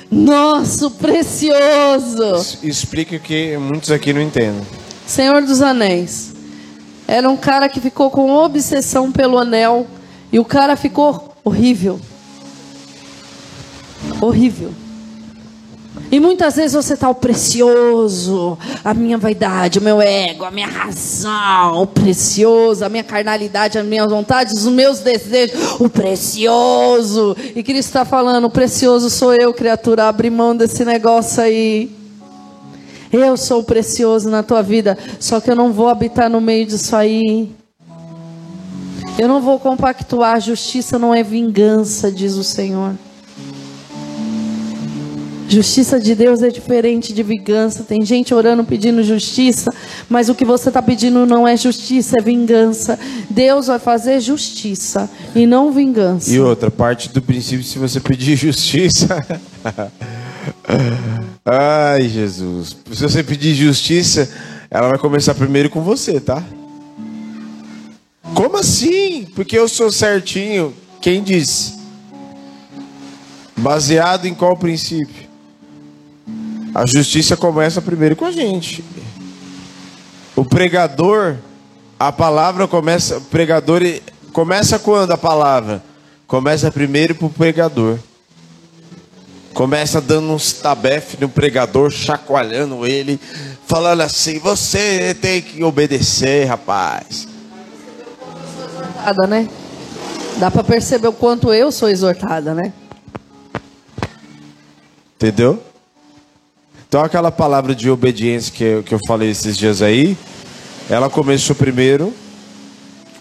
[0.09, 2.57] Nosso precioso.
[2.63, 4.61] Explique o que muitos aqui não entendem.
[5.05, 6.31] Senhor dos Anéis.
[7.05, 9.85] Era um cara que ficou com obsessão pelo anel.
[10.31, 11.99] E o cara ficou horrível.
[14.21, 14.71] Horrível.
[16.11, 20.67] E muitas vezes você está o precioso, a minha vaidade, o meu ego, a minha
[20.67, 27.35] razão, o precioso, a minha carnalidade, as minhas vontades, os meus desejos, o precioso.
[27.55, 31.89] E Cristo está falando: o precioso sou eu, criatura, abre mão desse negócio aí.
[33.11, 36.65] Eu sou o precioso na tua vida, só que eu não vou habitar no meio
[36.65, 37.51] disso aí.
[39.17, 42.95] Eu não vou compactuar, justiça não é vingança, diz o Senhor.
[45.51, 47.83] Justiça de Deus é diferente de vingança.
[47.83, 49.69] Tem gente orando pedindo justiça,
[50.07, 52.97] mas o que você está pedindo não é justiça, é vingança.
[53.29, 56.31] Deus vai fazer justiça e não vingança.
[56.31, 59.21] E outra parte do princípio, se você pedir justiça.
[61.43, 62.77] Ai, Jesus.
[62.93, 64.31] Se você pedir justiça,
[64.69, 66.41] ela vai começar primeiro com você, tá?
[68.33, 69.27] Como assim?
[69.35, 70.73] Porque eu sou certinho.
[71.01, 71.73] Quem disse?
[73.57, 75.30] Baseado em qual princípio?
[76.73, 78.83] A justiça começa primeiro com a gente.
[80.35, 81.35] O pregador,
[81.99, 83.81] a palavra começa, o pregador
[84.31, 85.83] começa quando a palavra?
[86.25, 87.99] Começa primeiro para o pregador.
[89.53, 93.19] Começa dando uns tabef no pregador, chacoalhando ele,
[93.67, 97.27] falando assim: você tem que obedecer, rapaz.
[98.65, 99.49] Exortada, né?
[100.37, 102.71] Dá para perceber o quanto eu sou exortada, né?
[105.17, 105.61] Entendeu?
[106.91, 110.17] Então aquela palavra de obediência que eu, que eu falei esses dias aí,
[110.89, 112.13] ela começou primeiro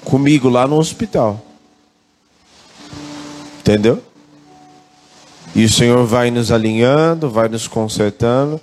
[0.02, 1.40] comigo lá no hospital.
[3.60, 4.02] Entendeu?
[5.54, 8.60] E o Senhor vai nos alinhando, vai nos consertando.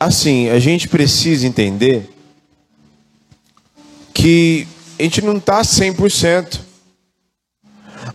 [0.00, 2.12] Assim, a gente precisa entender
[4.12, 4.66] que
[4.98, 6.58] a gente não está 100%.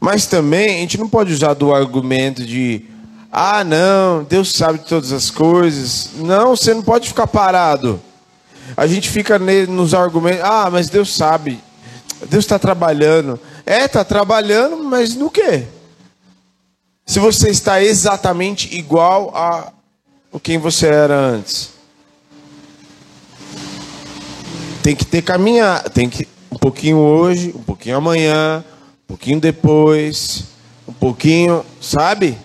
[0.02, 2.99] Mas também a gente não pode usar do argumento de
[3.32, 6.12] ah, não, Deus sabe de todas as coisas.
[6.16, 8.02] Não, você não pode ficar parado.
[8.76, 10.42] A gente fica nos argumentos.
[10.44, 11.60] Ah, mas Deus sabe.
[12.28, 13.40] Deus está trabalhando.
[13.66, 15.66] É, está trabalhando, mas no quê?
[17.06, 19.72] Se você está exatamente igual a
[20.42, 21.72] quem você era antes?
[24.82, 28.64] Tem que ter caminhar, tem que um pouquinho hoje, um pouquinho amanhã,
[29.04, 30.46] um pouquinho depois,
[30.88, 32.38] um pouquinho, sabe?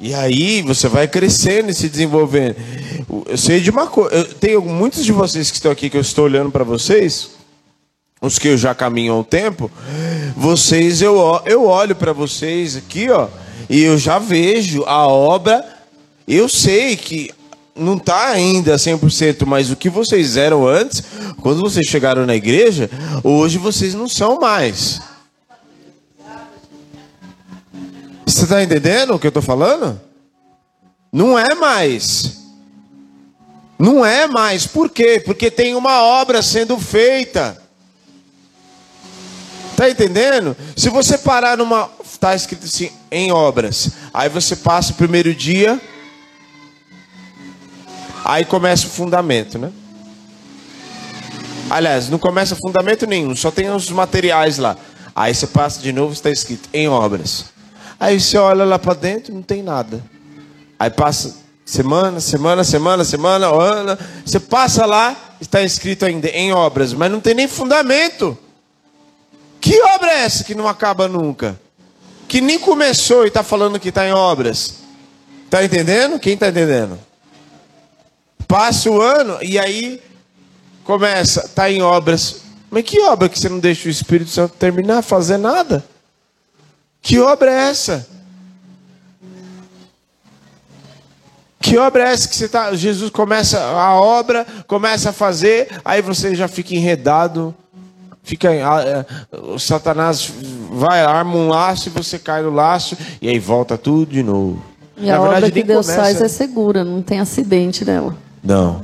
[0.00, 2.56] E aí você vai crescendo e se desenvolvendo.
[3.26, 6.24] Eu sei de uma coisa, tenho muitos de vocês que estão aqui que eu estou
[6.24, 7.30] olhando para vocês,
[8.20, 9.70] os que eu já caminho há um tempo,
[10.36, 13.28] vocês eu, eu olho para vocês aqui, ó,
[13.68, 15.64] e eu já vejo a obra,
[16.26, 17.30] eu sei que
[17.74, 21.02] não está ainda 100%, mas o que vocês eram antes,
[21.40, 22.90] quando vocês chegaram na igreja,
[23.24, 25.00] hoje vocês não são mais.
[28.28, 29.98] Você está entendendo o que eu estou falando?
[31.10, 32.42] Não é mais.
[33.78, 34.66] Não é mais.
[34.66, 35.18] Por quê?
[35.24, 37.56] Porque tem uma obra sendo feita.
[39.70, 40.54] Está entendendo?
[40.76, 41.88] Se você parar numa.
[42.04, 43.92] Está escrito assim, em obras.
[44.12, 45.80] Aí você passa o primeiro dia.
[48.26, 49.72] Aí começa o fundamento, né?
[51.70, 54.76] Aliás, não começa fundamento nenhum, só tem os materiais lá.
[55.16, 57.56] Aí você passa de novo, está escrito em obras.
[57.98, 60.02] Aí você olha lá para dentro, não tem nada.
[60.78, 63.98] Aí passa semana, semana, semana, semana, ano.
[64.24, 68.38] Você passa lá, está escrito ainda em obras, mas não tem nem fundamento.
[69.60, 71.60] Que obra é essa que não acaba nunca?
[72.28, 74.74] Que nem começou e está falando que está em obras.
[75.44, 76.20] Está entendendo?
[76.20, 76.98] Quem está entendendo?
[78.46, 80.00] Passa o ano e aí
[80.84, 82.42] começa, está em obras.
[82.70, 85.84] Mas que obra que você não deixa o Espírito Santo terminar, fazer nada?
[87.00, 88.06] Que obra é essa?
[91.60, 92.74] Que obra é essa que você tá?
[92.74, 97.54] Jesus começa a obra, começa a fazer, aí você já fica enredado,
[98.22, 100.30] fica é, o Satanás
[100.70, 104.62] vai arma um laço e você cai no laço e aí volta tudo de novo.
[104.96, 106.02] E Na a verdade, obra que Deus começa...
[106.02, 108.16] faz é segura, não tem acidente nela.
[108.42, 108.82] Não.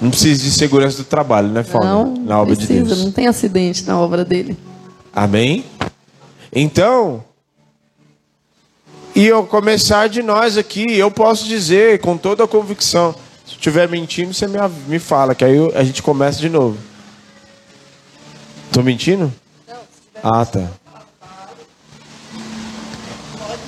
[0.00, 1.88] Não precisa de segurança do trabalho, né, Fábio?
[1.88, 3.04] Não, na obra precisa, de Deus.
[3.04, 4.56] não tem acidente na obra dele.
[5.14, 5.64] Amém?
[6.52, 7.24] Então,
[9.14, 13.14] e ao começar de nós aqui, eu posso dizer com toda a convicção,
[13.46, 16.76] se estiver mentindo, você me, me fala, que aí a gente começa de novo.
[18.66, 19.32] Estou mentindo?
[19.66, 19.76] Não,
[20.22, 20.68] ah, tá.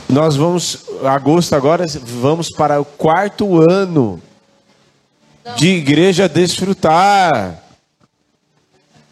[0.08, 4.22] Nós vamos, agosto agora, vamos para o quarto ano
[5.56, 7.63] de igreja desfrutar.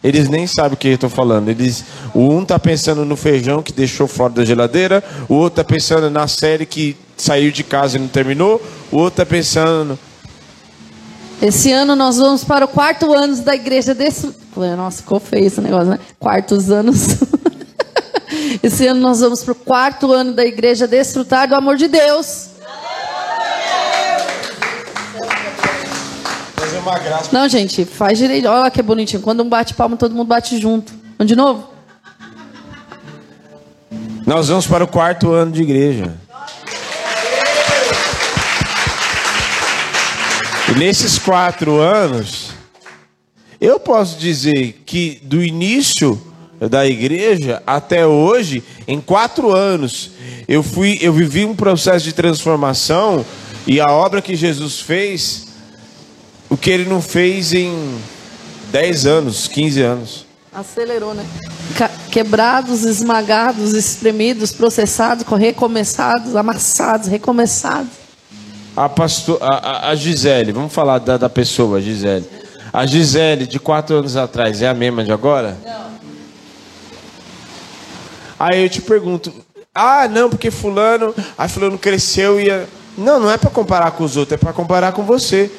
[0.02, 1.48] Eles nem sabem o que eu estou falando.
[1.48, 5.64] Eles, o um está pensando no feijão que deixou fora da geladeira, o outro está
[5.64, 8.60] pensando na série que saiu de casa e não terminou,
[8.90, 9.98] o outro está pensando.
[11.40, 14.32] Esse ano nós vamos para o quarto ano da igreja desse.
[14.76, 15.98] Nossa, ficou feio esse negócio, né?
[16.18, 17.16] Quartos anos.
[18.62, 22.51] esse ano nós vamos para o quarto ano da igreja desfrutar do amor de Deus.
[26.82, 27.30] Uma graça.
[27.32, 28.46] Não, gente, faz direito.
[28.48, 29.22] Olha lá que bonitinho.
[29.22, 30.92] Quando um bate palma, todo mundo bate junto.
[31.16, 31.68] Vamos de novo?
[34.26, 36.14] Nós vamos para o quarto ano de igreja.
[40.68, 42.50] E nesses quatro anos,
[43.60, 46.20] eu posso dizer que do início
[46.70, 50.12] da igreja até hoje, em quatro anos,
[50.48, 53.24] eu fui, eu vivi um processo de transformação
[53.66, 55.51] e a obra que Jesus fez
[56.52, 57.98] o que ele não fez em
[58.70, 60.26] 10 anos, 15 anos.
[60.52, 61.24] Acelerou, né?
[62.10, 67.88] Quebrados, esmagados, espremidos, processados, recomeçados, amassados, recomeçados.
[68.76, 72.28] A, pastor, a, a Gisele, vamos falar da, da pessoa, a Gisele.
[72.70, 75.56] A Gisele, de quatro anos atrás, é a mesma de agora?
[75.64, 75.92] Não.
[78.38, 79.32] Aí eu te pergunto,
[79.74, 82.50] ah, não, porque fulano, aí fulano cresceu e...
[82.98, 85.50] Não, não é para comparar com os outros, é para comparar com você.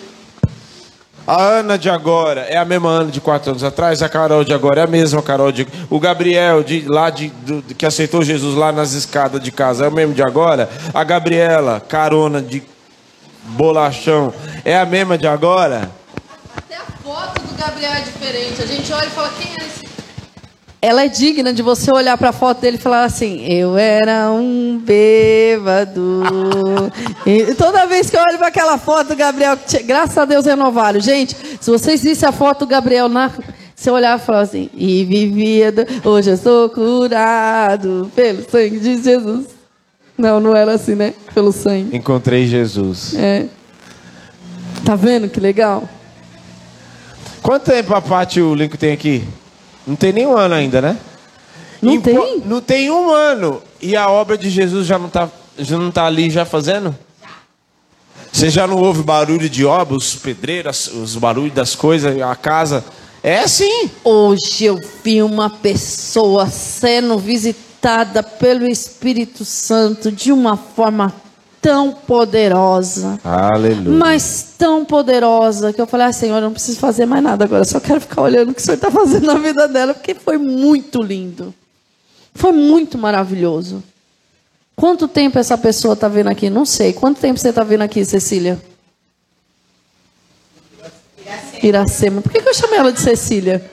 [1.25, 4.03] A Ana de agora é a mesma Ana de quatro anos atrás.
[4.03, 5.65] A Carol de agora é a mesma Carol de.
[5.89, 9.87] O Gabriel de lá de, do, que aceitou Jesus lá nas escadas de casa é
[9.87, 10.69] o mesmo de agora.
[10.93, 12.61] A Gabriela, carona de
[13.43, 14.33] bolachão,
[14.65, 15.89] é a mesma de agora.
[16.57, 18.61] Até a foto do Gabriel é diferente.
[18.61, 19.92] A gente olha e fala quem é esse
[20.83, 24.29] ela é digna de você olhar para a foto dele e falar assim: Eu era
[24.29, 26.21] um bêbado.
[27.25, 30.99] e toda vez que eu olho para aquela foto do Gabriel, graças a Deus renovaram.
[30.99, 33.31] Gente, se vocês vissem a foto do Gabriel na.
[33.73, 35.73] Você olhar e falar assim: E vivia,
[36.03, 39.45] hoje eu sou curado pelo sangue de Jesus.
[40.17, 41.13] Não, não era assim, né?
[41.33, 41.95] Pelo sangue.
[41.95, 43.15] Encontrei Jesus.
[43.15, 43.45] É.
[44.83, 45.87] Tá vendo que legal?
[47.41, 49.23] Quanto tempo a Paty e o Lincoln tem aqui?
[49.85, 50.97] Não tem nem um ano ainda, né?
[51.81, 52.41] Não tem?
[52.45, 53.61] Não tem um ano.
[53.81, 56.95] E a obra de Jesus já não está já não tá ali já fazendo?
[58.31, 62.83] Você já não ouve barulho de obras, os pedreiros, os barulhos das coisas, a casa.
[63.21, 63.91] É assim.
[64.03, 71.13] Hoje eu vi uma pessoa sendo visitada pelo Espírito Santo de uma forma
[71.63, 73.17] tão poderosa.
[73.23, 73.97] Aleluia.
[73.97, 77.63] Mas tão poderosa que eu falei, ah, Senhor, eu não preciso fazer mais nada agora,
[77.63, 80.37] só quero ficar olhando o que o Senhor está fazendo na vida dela, porque foi
[80.37, 81.55] muito lindo.
[82.35, 83.81] Foi muito maravilhoso.
[84.75, 86.49] Quanto tempo essa pessoa está vindo aqui?
[86.49, 86.91] Não sei.
[86.91, 88.61] Quanto tempo você está vindo aqui, Cecília?
[91.17, 91.59] Iracema.
[91.63, 92.21] Iracema.
[92.21, 93.63] Por que, que eu chamei ela de Cecília?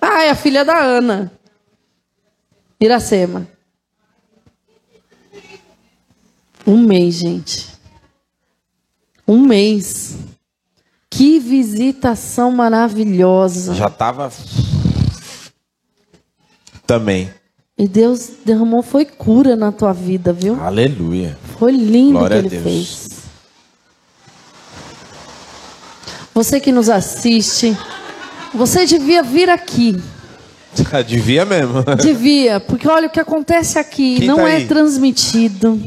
[0.00, 1.32] Ah, é a filha da Ana.
[2.78, 3.48] Iracema.
[6.66, 7.68] Um mês, gente.
[9.26, 10.16] Um mês.
[11.08, 13.74] Que visitação maravilhosa.
[13.74, 14.32] Já estava.
[16.86, 17.30] Também.
[17.78, 20.60] E Deus derramou foi cura na tua vida, viu?
[20.60, 21.38] Aleluia.
[21.58, 23.08] Foi lindo o que ele fez.
[26.34, 27.76] Você que nos assiste,
[28.52, 30.00] você devia vir aqui.
[31.06, 31.82] devia mesmo.
[32.00, 34.66] Devia, porque olha o que acontece aqui Quem não tá é aí?
[34.66, 35.80] transmitido.